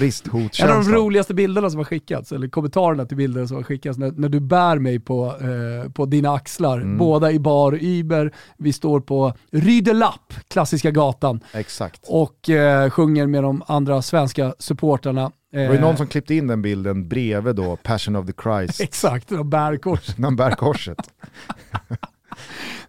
[0.69, 4.11] av de roligaste bilderna som har skickats, eller kommentarerna till bilderna som har skickats, när,
[4.11, 6.77] när du bär mig på, eh, på dina axlar.
[6.77, 6.97] Mm.
[6.97, 12.01] Båda i bar Uber, vi står på Rue de Lapp, klassiska gatan, Exakt.
[12.07, 15.31] och eh, sjunger med de andra svenska supportrarna.
[15.51, 18.33] Det var ju Eh, någon som klippte in den bilden bredvid då Passion of the
[18.43, 20.07] Christ, Exakt, de bär kors.
[20.17, 20.97] när han bär korset.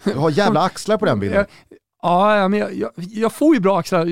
[0.04, 1.46] Du har jävla axlar på den bilden.
[2.02, 4.06] Ja, ja, men jag, jag, jag får ju bra axlar.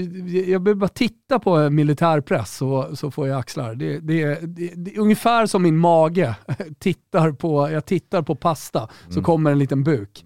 [0.48, 3.74] Jag behöver bara titta på militärpress så, så får jag axlar.
[3.74, 6.34] Det, det, det, det är ungefär som min mage.
[6.78, 10.24] tittar på, jag tittar på pasta så kommer en liten buk.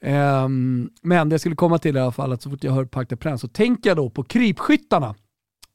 [0.00, 2.84] Ehm, men det jag skulle komma till i alla fall, att så fort jag hör
[2.84, 5.14] Parc des Princes så tänker jag då på krypskyttarna.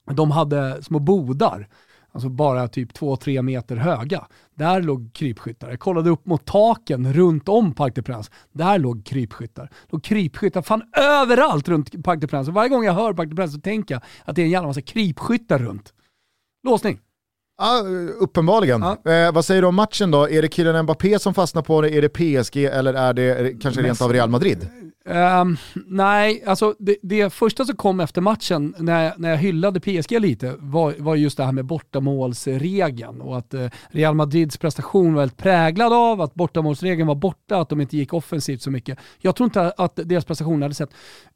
[0.05, 1.67] De hade små bodar,
[2.11, 4.27] alltså bara typ 2-3 meter höga.
[4.55, 5.69] Där låg krypskyttar.
[5.69, 8.31] Jag kollade upp mot taken runt om Parc des Princes.
[8.51, 9.69] Där låg krypskyttar.
[9.89, 12.53] låg krypskyttar fan överallt runt Parc des Princes.
[12.53, 14.67] Varje gång jag hör Parc des Princes så tänker jag att det är en jävla
[14.67, 15.93] massa krypskyttar runt.
[16.63, 16.99] Låsning.
[17.57, 17.83] Ja,
[18.19, 18.81] uppenbarligen.
[18.81, 19.11] Ja.
[19.11, 20.29] Eh, vad säger du om matchen då?
[20.29, 21.89] Är det Kylian Mbappé som fastnar på det?
[21.89, 24.69] Är det PSG eller är det kanske rent av Real Madrid?
[25.09, 29.79] Ehm, nej, alltså det, det första som kom efter matchen när jag, när jag hyllade
[29.79, 35.13] PSG lite var, var just det här med bortamålsregeln och att eh, Real Madrids prestation
[35.13, 38.99] var väldigt präglad av att bortamålsregeln var borta, att de inte gick offensivt så mycket.
[39.19, 40.89] Jag tror inte att deras prestation hade sett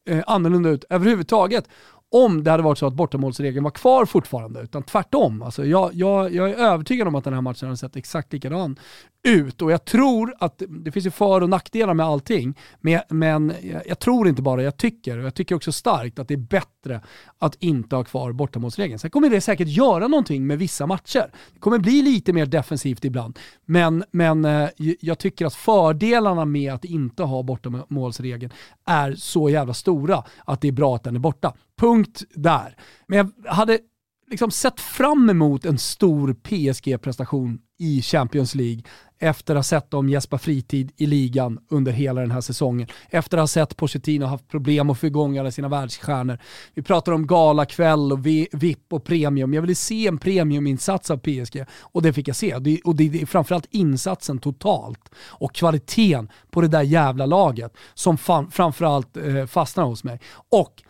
[0.09, 1.65] eh, annorlunda ut överhuvudtaget
[2.11, 5.41] om det hade varit så att bortamålsregeln var kvar fortfarande, utan tvärtom.
[5.41, 8.79] Alltså jag, jag, jag är övertygad om att den här matchen hade sett exakt likadan
[9.27, 13.53] ut och jag tror att det finns ju för och nackdelar med allting, men, men
[13.61, 16.37] jag, jag tror inte bara, jag tycker, och jag tycker också starkt att det är
[16.37, 16.69] bättre
[17.37, 18.99] att inte ha kvar bortamålsregeln.
[18.99, 21.31] Sen kommer det säkert göra någonting med vissa matcher.
[21.53, 24.69] Det kommer bli lite mer defensivt ibland, men, men eh,
[24.99, 28.53] jag tycker att fördelarna med att inte ha bortamålsregeln
[28.85, 31.53] är så jävla stora att det är bra att den är borta.
[31.79, 32.75] Punkt där.
[33.07, 33.79] Men jag hade
[34.29, 38.83] liksom sett fram emot en stor PSG-prestation i Champions League
[39.19, 42.87] efter att ha sett dem gäspa fritid i ligan under hela den här säsongen.
[43.09, 46.39] Efter att ha sett Pochettino haft problem att få igång alla sina världsstjärnor.
[46.73, 49.53] Vi pratar om galakväll och VIP och premium.
[49.53, 52.79] Jag ville se en premiuminsats av PSG och det fick jag se.
[52.83, 58.17] Och det är framförallt insatsen totalt och kvaliteten på det där jävla laget som
[58.51, 60.19] framförallt eh, fastnar hos mig.
[60.49, 60.83] Och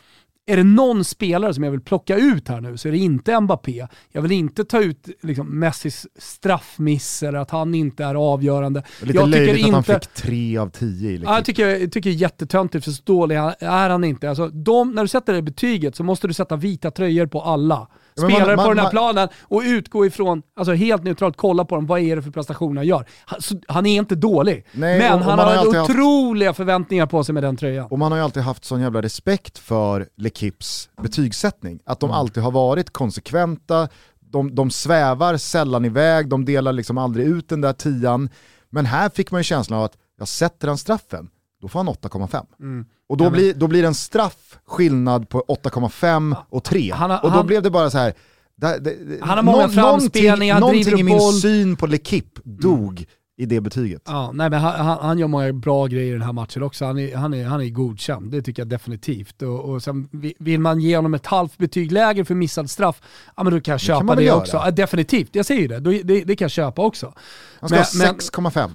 [0.50, 3.40] är det någon spelare som jag vill plocka ut här nu så är det inte
[3.42, 3.88] Mbappé.
[4.12, 8.84] Jag vill inte ta ut liksom, Messis straffmiss eller att han inte är avgörande.
[9.02, 12.86] Lite jag tycker att han fick tre av tio Ja, jag tycker, jag tycker jättetöntigt
[12.86, 14.30] för så dålig är han inte.
[14.30, 17.88] Alltså, de, när du sätter det betyget så måste du sätta vita tröjor på alla
[18.22, 21.76] man- spelare man- på den här planen och utgå ifrån, alltså helt neutralt, kolla på
[21.76, 23.06] dem, vad är det för prestationer han gör?
[23.26, 25.90] Han, så, han är inte dålig, Nej, men och- och han har har alltid haft-
[25.90, 27.88] otroliga förväntningar på sig med den tröjan.
[27.92, 31.80] Och man har ju alltid haft sån jävla respekt för L'Equipes betygssättning.
[31.86, 32.12] Att Mm.
[32.12, 33.88] de alltid har varit konsekventa,
[34.20, 38.30] de, de svävar sällan iväg, de delar liksom aldrig ut den där tian.
[38.70, 41.30] Men här fick man ju känslan av att, jag sätter han straffen,
[41.62, 42.46] då får han 8,5.
[42.60, 42.86] Mm.
[43.10, 46.92] Och då, blir, då blir en straff skillnad på 8,5 och 3.
[46.94, 48.14] Han och då han- blev det bara så här.
[48.56, 51.34] där- det- Han har många någon- framspelningar, någonting, driver någonting i upp min boll.
[51.42, 53.06] syn på L'Equipe dog
[53.38, 54.02] i det betyget.
[54.06, 56.86] Ja, nej, men han, han, gör många bra grejer i den här matchen också.
[56.86, 59.42] Han är, han är, han är godkänd, det tycker jag definitivt.
[59.42, 63.02] Och, och sen vill man ge honom ett halvt betyg lägre för missad straff,
[63.38, 64.58] ja men då kan jag köpa kan man det, också.
[64.58, 65.80] Ja, definitivt, jag säger det.
[65.80, 66.24] Då, det.
[66.24, 67.14] Det kan jag köpa också.
[67.60, 68.70] Han ska Men- ha men- 6,5.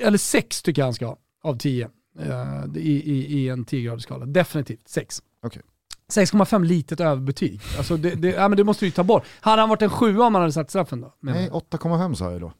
[0.00, 1.88] Eller 6 tycker jag han ska ha, av 10.
[2.18, 4.26] Eh, i, i, I en 10-gradig skala.
[4.26, 5.22] Definitivt 6.
[5.42, 5.62] Okej.
[6.12, 7.60] 6,5 litet överbetyg.
[7.78, 9.24] Alltså det, det, ja, men det måste du ju ta bort.
[9.40, 11.14] Hade han varit en 7 om han hade satt straffen då?
[11.20, 12.52] Men, Nej, 8,5 sa jag då.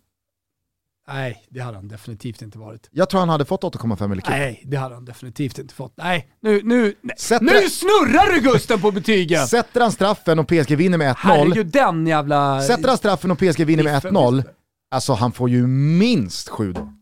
[1.08, 2.88] nej, det hade han definitivt inte varit.
[2.92, 4.34] Jag tror han hade fått 8,5 eller kul.
[4.34, 5.92] Nej, det hade han definitivt inte fått.
[5.96, 6.94] Nej, nu, nu.
[7.18, 9.46] Sätter- nu snurrar du Gusten på betygen!
[9.48, 12.62] Sätter han straffen och PSG vinner med 1-0, Herregud, den jävla...
[12.62, 14.52] sätter han straffen och PSG vinner med Biffen, 1-0, biffen.
[14.90, 16.92] alltså han får ju minst 7 då.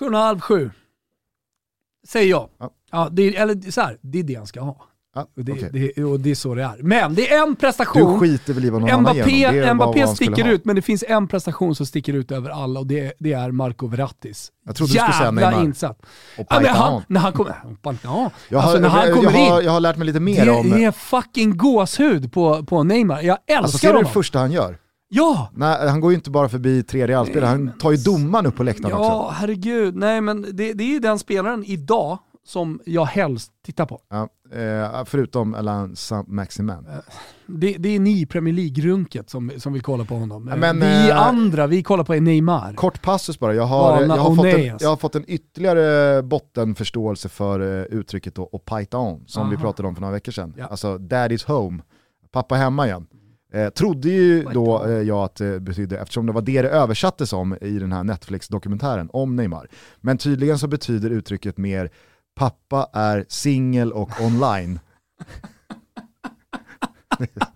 [0.00, 0.70] 7,5, 7.
[2.08, 2.48] Säger jag.
[2.58, 2.70] Ja.
[2.92, 4.76] Ja, det eller så här, det är det han ska ha.
[5.36, 5.92] Och det, okej.
[5.96, 6.76] det, och det är så det är.
[6.82, 8.12] Men det är en prestation.
[8.12, 9.78] Du skiter väl i vad någon annan Mbappé, honom.
[9.78, 12.86] Bara Mbappé sticker ut, men det finns en prestation som sticker ut över alla och
[12.86, 14.52] det, det är Marco Verrattis.
[14.66, 15.64] Jag trodde du skulle säga Neymar.
[15.64, 16.00] insats.
[16.38, 17.54] Och Ja, han, när han kommer...
[18.02, 20.20] Ja, Jag har, alltså när han kommer jag, har, in, jag har lärt mig lite
[20.20, 20.70] mer det, om...
[20.70, 23.22] det är fucking gåshud på, på Neymar.
[23.22, 24.12] Jag älskar Alltså ser du det honom.
[24.12, 24.78] första han gör?
[25.08, 25.50] Ja!
[25.54, 28.62] Nej, han går ju inte bara förbi tre Realspelare, han tar ju domaren upp på
[28.62, 29.04] läktaren också.
[29.04, 29.96] Ja, herregud.
[29.96, 34.00] Nej, men det, det är ju den spelaren idag som jag helst tittar på.
[34.10, 34.28] Ja,
[34.58, 36.86] eh, förutom Alain Saint-Maximin.
[37.46, 40.48] Det, det är ni i Premier League-runket som, som vill kolla på honom.
[40.48, 42.74] Ja, men, vi eh, andra, vi kollar på Neymar.
[42.74, 47.28] Kort passus bara, jag har, jag har, fått, en, jag har fått en ytterligare bottenförståelse
[47.28, 49.62] för uh, uttrycket då, och on, som vi Aha.
[49.62, 50.54] pratade om för några veckor sedan.
[50.56, 50.66] Ja.
[50.66, 51.82] Alltså daddy's home,
[52.32, 53.06] pappa hemma igen.
[53.54, 57.32] Eh, trodde ju då eh, jag att det betydde, eftersom det var det det översattes
[57.32, 59.68] om i den här Netflix-dokumentären om Neymar.
[60.00, 61.90] Men tydligen så betyder uttrycket mer
[62.34, 64.80] pappa är singel och online.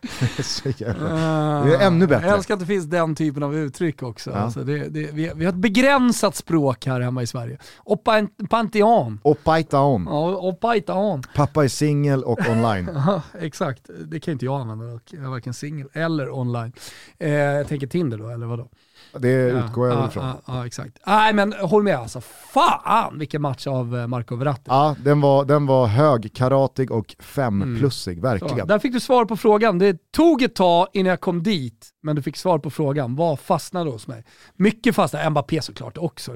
[0.76, 1.64] jävla...
[1.64, 2.26] Det är ännu bättre.
[2.26, 4.30] Jag älskar att det finns den typen av uttryck också.
[4.30, 4.36] Ja.
[4.36, 7.58] Alltså det, det, vi, vi har ett begränsat språk här hemma i Sverige.
[7.78, 9.18] Och pan- pantheon.
[9.22, 11.22] Och paita on, Ja, och paitaan.
[11.34, 12.90] pappa är singel och online.
[13.06, 13.90] Ja, exakt.
[14.04, 14.84] Det kan inte jag använda.
[15.10, 16.72] Jag är varken singel eller online.
[17.18, 18.68] Eh, jag tänker Tinder då, eller vadå?
[19.18, 20.24] Det utgår jag ja, väl ifrån.
[20.24, 20.98] Ja, ja, exakt.
[21.06, 22.20] Nej men håll med alltså.
[22.52, 24.62] Fan vilken match av eh, Marco Verratti.
[24.66, 28.66] Ja, den var, den var högkaratig och femplussig, Så, verkligen.
[28.66, 29.78] där fick du svar på frågan.
[29.78, 33.16] Det tog ett tag innan jag kom dit, men du fick svar på frågan.
[33.16, 34.24] Vad fastnade hos mig?
[34.56, 36.32] Mycket fastnade, Mbappé såklart också.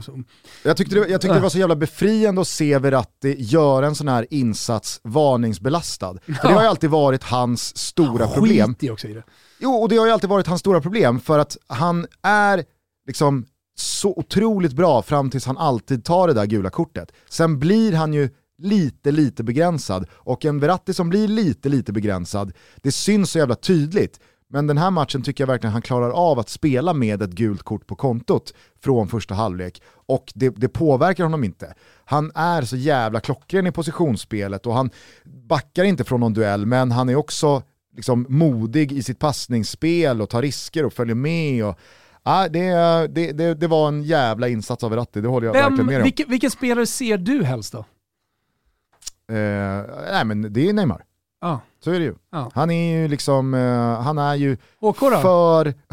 [0.00, 0.22] Så-
[0.64, 3.94] Jag tyckte, det, jag tyckte det var så jävla befriande att se Verratti göra en
[3.94, 6.14] sån här insats varningsbelastad.
[6.26, 8.68] För det har ju alltid varit hans stora problem.
[8.74, 9.22] Skit i också i det.
[9.62, 12.64] Jo, och det har ju alltid varit hans stora problem för att han är
[13.06, 13.46] liksom
[13.76, 17.12] så otroligt bra fram tills han alltid tar det där gula kortet.
[17.28, 22.52] Sen blir han ju lite, lite begränsad och en Verratti som blir lite, lite begränsad,
[22.76, 24.20] det syns så jävla tydligt.
[24.52, 27.62] Men den här matchen tycker jag verkligen han klarar av att spela med ett gult
[27.62, 31.74] kort på kontot från första halvlek och det, det påverkar honom inte.
[32.04, 34.90] Han är så jävla klockren i positionsspelet och han
[35.24, 37.62] backar inte från någon duell men han är också
[37.96, 41.64] liksom modig i sitt passningsspel och tar risker och följer med.
[41.64, 41.78] Och,
[42.22, 42.70] ja, det,
[43.06, 45.96] det, det, det var en jävla insats av Verratti, det håller jag verkligen Vem, med
[45.96, 46.02] om.
[46.02, 47.78] vilken, vilken spelare ser du helst då?
[49.34, 51.04] Eh, nej men det är Neymar,
[51.40, 51.60] Ja.
[51.84, 52.14] så är det ju.
[52.32, 52.50] Ja.
[52.54, 55.20] Han är ju liksom, eh, han är ju HK då?
[55.20, 55.74] för...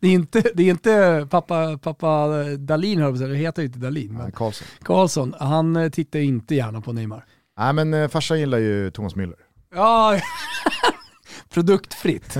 [0.00, 2.28] Det är inte, det är inte pappa, pappa
[2.58, 4.14] Dalin, höll det heter ju inte Dalin.
[4.14, 4.66] Men Karlsson.
[4.82, 7.24] Karlsson, han eh, tittar inte gärna på Neymar.
[7.58, 9.34] Nej men eh, farsan gillar ju Thomas Müller.
[9.76, 10.20] Ja,
[11.48, 12.36] produktfritt.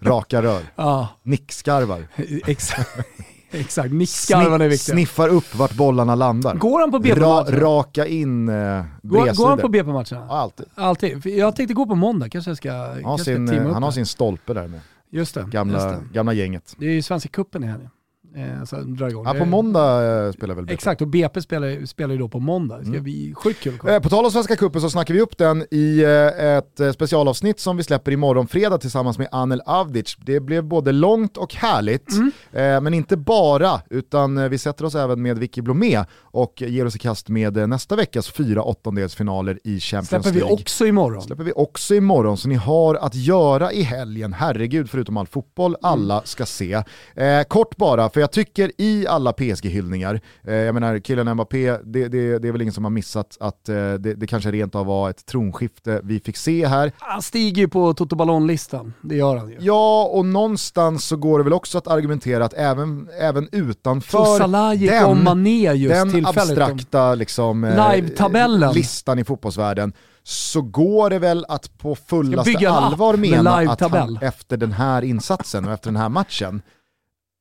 [0.00, 2.06] Raka rör, Ja, nickskarvar.
[2.46, 2.90] exakt.
[3.50, 3.92] exakt.
[3.92, 4.94] Nickskarvan är viktiga.
[4.94, 6.54] Sniffar upp vart bollarna landar.
[6.54, 7.60] Går han på Ra, BP-matcherna?
[7.60, 10.26] raka in eh, Går, går han på BP-matcherna?
[10.28, 10.66] Ja, alltid.
[10.74, 11.26] Alltid.
[11.26, 13.90] Jag tänkte gå på måndag, kanske jag ska, Han har, kanske sin, eh, han har
[13.90, 14.80] sin stolpe där med.
[15.10, 15.40] Just det.
[15.40, 16.00] just Gamla, det.
[16.12, 16.74] gamla gänget.
[16.78, 17.90] det är ju Svenska cupen i helgen.
[18.36, 19.24] Eh, så drar igång.
[19.26, 20.74] Ja, på måndag eh, spelar väl BP.
[20.74, 22.78] Exakt, och BP spelar, spelar ju då på måndag.
[22.78, 23.78] Det ska bli sjukt kul.
[23.88, 26.92] Eh, På tal om Svenska Cupen så snackar vi upp den i eh, ett eh,
[26.92, 30.16] specialavsnitt som vi släpper imorgon fredag tillsammans med Anel Avdic.
[30.26, 32.32] Det blev både långt och härligt, Mm.
[32.52, 36.86] eh, men inte bara, utan eh, vi sätter oss även med Vicky Blomé och ger
[36.86, 40.54] oss i kast med eh, nästa veckas fyra åttondelsfinaler i Champions Släpper vi League.
[40.54, 41.22] också imorgon.
[41.22, 44.32] släpper vi också imorgon, så ni har att göra i helgen.
[44.32, 46.72] Herregud, förutom all fotboll, alla ska se.
[47.14, 52.08] Eh, kort bara, för jag tycker i alla PSG-hyllningar, eh, jag menar killen Mbappé, det,
[52.08, 54.86] det, det är väl ingen som har missat att eh, det, det kanske rent av
[54.86, 56.92] var ett tronskifte vi fick se här.
[56.98, 59.56] Han stiger ju på Toto Ballon-listan, det gör han ju.
[59.60, 64.38] Ja, och någonstans så går det väl också att argumentera att även, även utanför
[65.88, 72.68] den, den abstrakta liksom, eh, listan i fotbollsvärlden så går det väl att på fullaste
[72.68, 76.62] allvar mena att han efter den här insatsen och efter den här matchen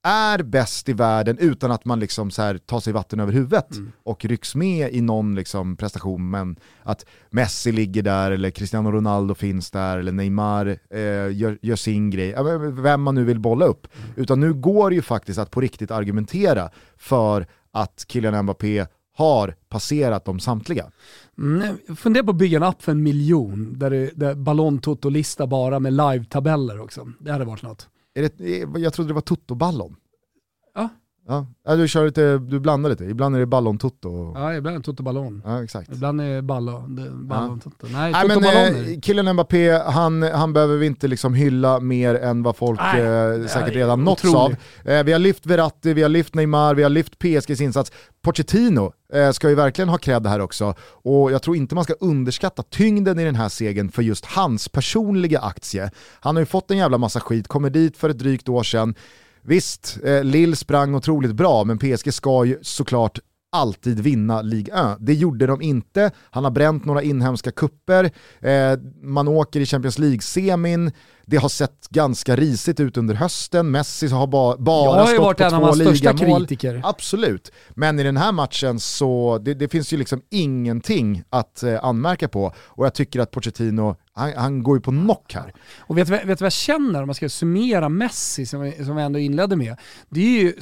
[0.03, 3.71] är bäst i världen utan att man liksom så här tar sig vatten över huvudet
[3.71, 3.91] Mm.
[4.03, 6.29] och rycks med i någon liksom prestation.
[6.29, 10.99] Men att Messi ligger där eller Cristiano Ronaldo finns där eller Neymar eh,
[11.37, 12.35] gör, gör sin grej,
[12.71, 13.87] vem man nu vill bolla upp.
[13.97, 14.09] Mm.
[14.15, 18.85] Utan nu går det ju faktiskt att på riktigt argumentera för att Kylian Mbappé
[19.15, 20.91] har passerat dem samtliga.
[21.37, 25.47] Mm, fundera på att bygga en app för en miljon där, det, där Ballon Toto-lista
[25.47, 27.07] bara med live-tabeller också.
[27.19, 27.89] Det hade varit något.
[28.13, 29.95] Är det, jag trodde det var Toto-ballon.
[31.27, 31.33] Ja.
[31.33, 31.47] Ja.
[31.65, 34.31] Ja, du, kör lite, du blandar lite, ibland är det ballon-toto.
[34.35, 34.51] Ja.
[34.51, 35.41] Ja, ibland Toto-ballon.
[35.63, 35.89] exakt.
[35.93, 37.87] Ibland är det ballo, det, ballon Toto.
[37.87, 42.43] Nej, Nej, men, eh, killen Mbappé, han, han behöver vi inte liksom hylla mer än
[42.43, 44.57] vad folk eh, säkert ja, redan nåtts otrolig.
[44.85, 44.91] av.
[44.91, 47.91] Eh, vi har lyft Verratti, vi har lyft Neymar, vi har lyft PSGs insats.
[48.21, 50.75] Pochettino eh, ska ju verkligen ha cred här också.
[51.03, 54.69] Och jag tror inte man ska underskatta tyngden i den här segern för just hans
[54.69, 55.91] personliga aktie.
[56.19, 58.95] Han har ju fått en jävla massa skit, kommer dit för ett drygt år sedan.
[59.43, 63.19] Visst, eh, Lill sprang otroligt bra, men PSG ska ju såklart
[63.51, 64.97] alltid vinna Ligue 1.
[64.99, 66.11] Det gjorde de inte.
[66.31, 68.11] Han har bränt några inhemska kupper.
[68.41, 70.91] Eh, man åker i Champions League-semin.
[71.25, 73.71] Det har sett ganska risigt ut under hösten.
[73.71, 76.11] Messi har ba bara Jag har ju stått varit på en av två hans största
[76.11, 76.41] ligamål.
[76.41, 76.81] kritiker.
[76.83, 77.51] Absolut.
[77.69, 82.27] Men i den här matchen så det, det finns ju liksom ingenting att eh, anmärka
[82.27, 82.53] på.
[82.57, 85.53] Och jag tycker att Pochettino, han, han går ju på knock här.
[85.79, 88.61] Och vet du vad vet du vad jag känner om man ska summera Messi som
[88.61, 89.75] vi, som vi ändå inledde med?
[90.09, 90.53] Det är ju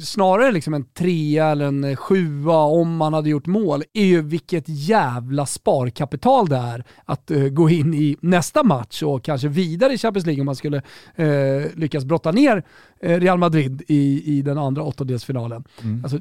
[0.00, 4.64] snarare liksom en trea eller en sjua om man hade gjort mål, är ju vilket
[4.66, 9.98] jävla sparkapital det är att eh, gå in i nästa match och kanske vidare i
[9.98, 10.82] Champions League om man skulle
[11.14, 12.62] eh, lyckas brotta ner
[13.00, 15.64] eh, Real Madrid i, i den andra åttondelsfinalen.
[16.02, 16.18] Alltså,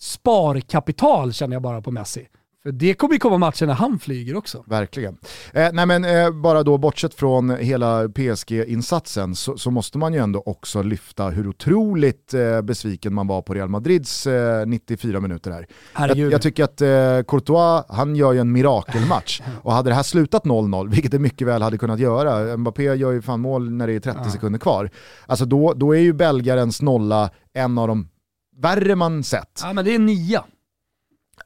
[0.00, 2.28] sparkapital känner jag bara på Messi.
[2.62, 4.64] För det kommer ju komma matcher när han flyger också.
[4.66, 5.18] Verkligen.
[5.52, 10.18] Eh, nej men eh, bara då bortsett från hela PSG-insatsen så, så måste man ju
[10.18, 15.50] ändå också lyfta hur otroligt eh, besviken man var på Real Madrids eh, 94 minuter
[15.50, 15.66] här.
[16.08, 16.88] Jag, jag tycker att eh,
[17.28, 19.40] Courtois, han gör ju en mirakelmatch.
[19.62, 23.12] Och hade det här slutat 0-0, vilket det mycket väl hade kunnat göra, Mbappé gör
[23.12, 24.90] ju fan mål när det är 30 sekunder kvar.
[25.26, 28.08] Alltså då, då är ju belgarens nolla en av de
[28.56, 29.60] värre man sett.
[29.62, 30.44] Ja men det är nia.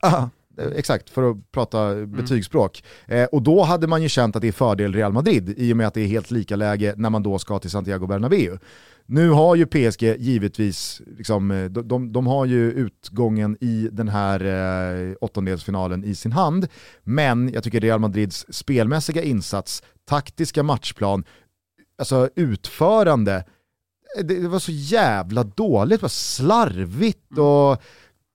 [0.02, 0.28] Aha, eh,
[0.74, 2.84] exakt, för att prata betygsspråk.
[3.07, 5.76] Eh, och då hade man ju känt att det är fördel Real Madrid i och
[5.76, 8.59] med att det är helt lika läge när man då ska till Santiago Bernabéu.
[9.07, 14.09] Nu har ju PSG givetvis, liksom, eh, de, de, de har ju utgången i den
[14.09, 16.68] här eh, åttondelsfinalen i sin hand,
[17.03, 21.24] men jag tycker Real Madrids spelmässiga insats, taktiska matchplan,
[21.98, 23.34] alltså utförande,
[24.18, 27.82] eh, det, det var så jävla dåligt, det var slarvigt och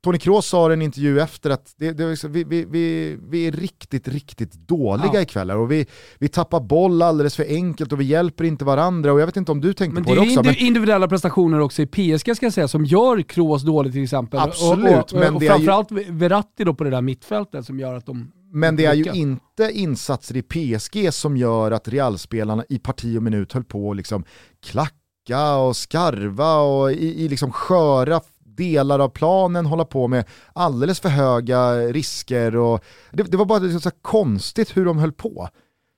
[0.08, 3.48] Tony Kroos sa i en intervju efter att det, det, liksom- vi, vi, vi, vi
[3.48, 5.22] är riktigt, riktigt dåliga Ja.
[5.22, 5.86] ikväll och vi,
[6.20, 9.52] vi tappar boll alldeles för enkelt och vi hjälper inte varandra och jag vet inte
[9.52, 10.44] om du tänkte Men på det det är också.
[10.44, 14.40] Men, individuella prestationer också i PSG ska jag säga, som gör Kroos dåligt till exempel.
[14.40, 17.66] Absolut, och, och, men och det är ju- framförallt Verratti då på det där mittfältet
[17.66, 18.32] som gör att de...
[18.52, 23.24] men det är ju inte insatser i PSG som gör att Realspelarna i parti och
[23.24, 24.24] minut höll på att liksom
[24.66, 28.22] klacka och skarva och i, i liksom sköra
[28.58, 33.60] delar av planen hålla på med alldeles för höga risker och det, det var bara
[33.60, 35.50] liksom så här konstigt hur de höll på.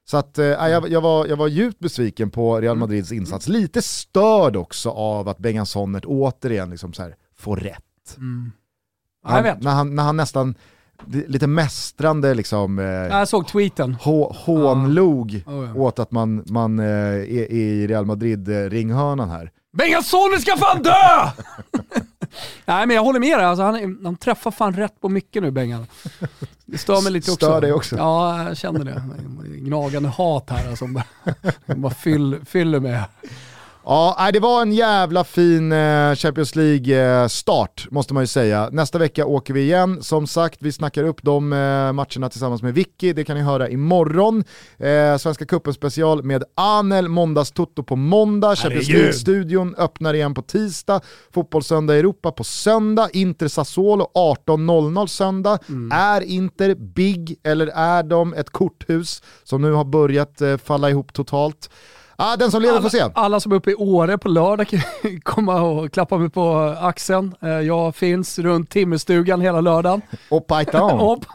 [0.09, 3.47] Så att, eh, jag, jag, var, jag var djupt besviken på Real Madrids insats.
[3.47, 8.17] Lite störd också av att Bengan Sonnert återigen liksom så här får rätt.
[9.27, 9.61] Jag vet.
[9.61, 10.55] När, han, när han nästan
[11.07, 13.93] lite mästrande liksom, eh, Jag såg tweeten.
[14.01, 15.51] hå, hånlog Ja.
[15.51, 15.81] Oh, ja.
[15.81, 19.51] åt att man, man eh, är, i Real Madrid-ringhörnan här.
[19.77, 20.91] Bengason ska fan dö!
[22.65, 25.51] Nej men jag håller med dig, alltså, han, han träffar fan rätt på mycket nu
[25.51, 25.87] Bengan.
[26.65, 27.45] Det stör mig lite också.
[27.45, 27.95] Stör dig också?
[27.97, 29.03] Ja, jag känner det.
[29.59, 31.05] Gnagande hat här alltså, som bara,
[31.65, 33.03] som bara fyll, fyller med.
[33.83, 38.69] Ja, det var en jävla fin eh, Champions League-start måste man ju säga.
[38.71, 40.03] Nästa vecka åker vi igen.
[40.03, 41.57] Som sagt, vi snackar upp de eh,
[41.93, 43.13] matcherna tillsammans med Vicky.
[43.13, 44.43] Det kan ni höra imorgon.
[44.77, 48.55] Eh, Svenska cupen special med Anel, måndagstutto på måndag.
[48.55, 48.89] Champions.
[48.89, 51.01] League-studion öppnar igen på tisdag.
[51.33, 53.09] Fotbollssöndag i Europa på söndag.
[53.13, 55.59] Inter Sassuolo 18.00 söndag.
[55.91, 61.13] Är Inter big eller är de ett korthus som nu har börjat eh, falla ihop
[61.13, 61.69] totalt?
[62.21, 63.03] Ah, den som lever får se.
[63.13, 64.79] Alla som är uppe i Åre på lördag kan
[65.23, 67.35] komma och klappa mig på axeln.
[67.41, 70.01] Eh, Jag finns runt timmerstugan hela lördagen.
[70.29, 71.19] Och Python.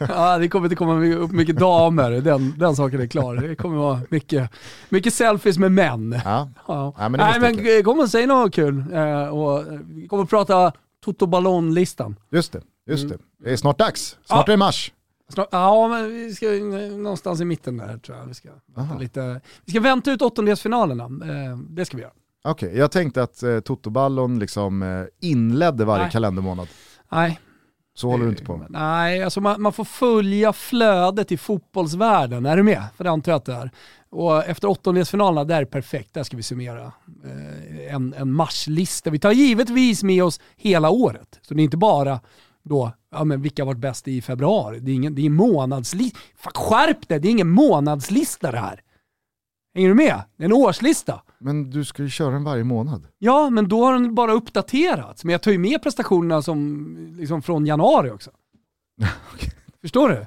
[0.08, 3.34] Ja, det kommer inte komma upp mycket damer, den, den saken är klar.
[3.36, 4.50] Det kommer vara mycket,
[4.88, 6.20] mycket selfies med män.
[6.24, 6.48] Ja.
[6.68, 6.94] Ja.
[6.98, 8.84] Ja, men Nej men kom och säg något kul.
[8.92, 10.72] Eh, och vi kommer att prata
[11.04, 12.16] Toto Ballon-listan.
[12.30, 13.16] Just det, just det.
[13.44, 14.16] Det är snart dags.
[14.24, 14.52] Snart Ja.
[14.52, 14.92] är det mars.
[15.32, 18.26] Snart, ja, men vi ska eh, någonstans i mitten där tror jag.
[18.26, 18.98] Vi ska, Aha.
[18.98, 19.40] lite.
[19.64, 21.04] Vi ska vänta ut åttondelsfinalerna.
[21.04, 22.12] Eh, det ska vi göra.
[22.44, 26.12] Okej, jag tänkte att eh, Toto-ballon liksom eh, inledde varje Nej.
[26.12, 26.68] kalendermånad.
[27.12, 27.40] Nej,
[27.94, 28.66] Så håller du inte på med.
[28.70, 32.46] Nej, alltså man, man får följa flödet i fotbollsvärlden.
[32.46, 32.84] Är du med?
[32.96, 33.70] För det antar jag att det är.
[34.10, 36.14] Och efter åttondelsfinalerna, där är perfekt.
[36.14, 36.92] Där ska vi summera
[37.24, 39.10] eh, en, en marslista.
[39.10, 41.38] Vi tar givetvis med oss hela året.
[41.42, 42.20] Så det är inte bara
[42.62, 44.80] då, ja men vilka har varit bäst i februari?
[44.80, 46.18] Det är ingen, det är månadslista.
[46.54, 48.80] Skärp dig, det är ingen månadslista det här.
[49.74, 50.20] Hänger du med?
[50.36, 51.22] Det är en årslista.
[51.38, 53.06] Men du ska ju köra den varje månad.
[53.18, 55.24] Ja, men då har den bara uppdaterats.
[55.24, 56.86] Men jag tar ju med prestationerna som,
[57.18, 58.30] liksom från januari också.
[59.82, 60.26] Förstår du?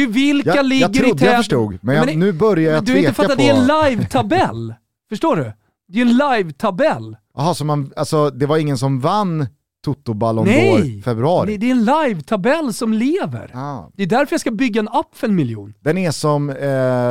[0.00, 2.72] Ju vilka Jag, ligger jag i trodde jag förstod, men, Ja, jag, det- nu börjar
[2.72, 3.42] jag Men du har inte tveka fattat, på...
[3.42, 4.74] det är en live-tabell.
[5.08, 5.52] Förstår du?
[5.88, 7.16] Det är en live-tabell.
[7.34, 9.46] Jaha, så man, alltså, det var ingen som vann
[9.84, 10.68] Toto-ballon Nej!
[10.70, 11.50] d'Or februari?
[11.52, 13.50] Det, det är en live-tabell som lever.
[13.54, 13.90] Ah.
[13.96, 15.74] Det är därför jag ska bygga en app för en miljon.
[15.80, 16.56] Den är som eh,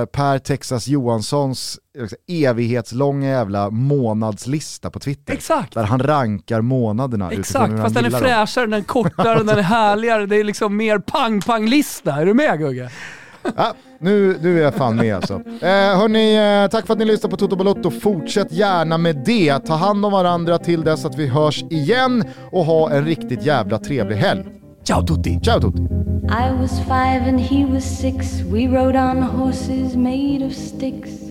[0.06, 5.34] Per Texas Johanssons eh, evighetslånga jävla månadslista på Twitter.
[5.34, 5.74] Exakt.
[5.74, 8.30] Där han rankar månaderna Exakt, fast den är gillar dem.
[8.30, 10.26] fräschare, den är kortare, den är härligare.
[10.26, 12.12] Det är liksom mer pang-pang-lista.
[12.22, 12.92] Är du med Gugge?
[13.58, 15.34] Ja, nu, nu är jag fan med alltså.
[15.34, 17.90] Eh, hörni, eh, tack för att ni lyssnar på Toto Balotto.
[17.90, 19.60] Fortsätt gärna med det.
[19.60, 23.80] Ta hand om varandra till dess att vi hörs igen och ha en riktigt jävla
[23.80, 24.44] trevlig helg.
[24.84, 25.40] Ciao tutti!
[25.40, 25.82] Ciao Tutti!
[26.30, 28.42] I was five and he was six.
[28.42, 31.31] We rode on horses made of sticks.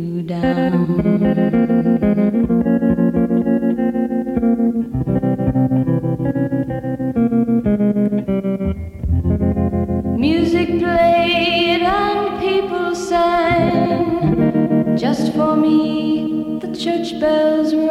[10.17, 14.95] Music played and people sang.
[14.95, 17.90] Just for me, the church bells rang.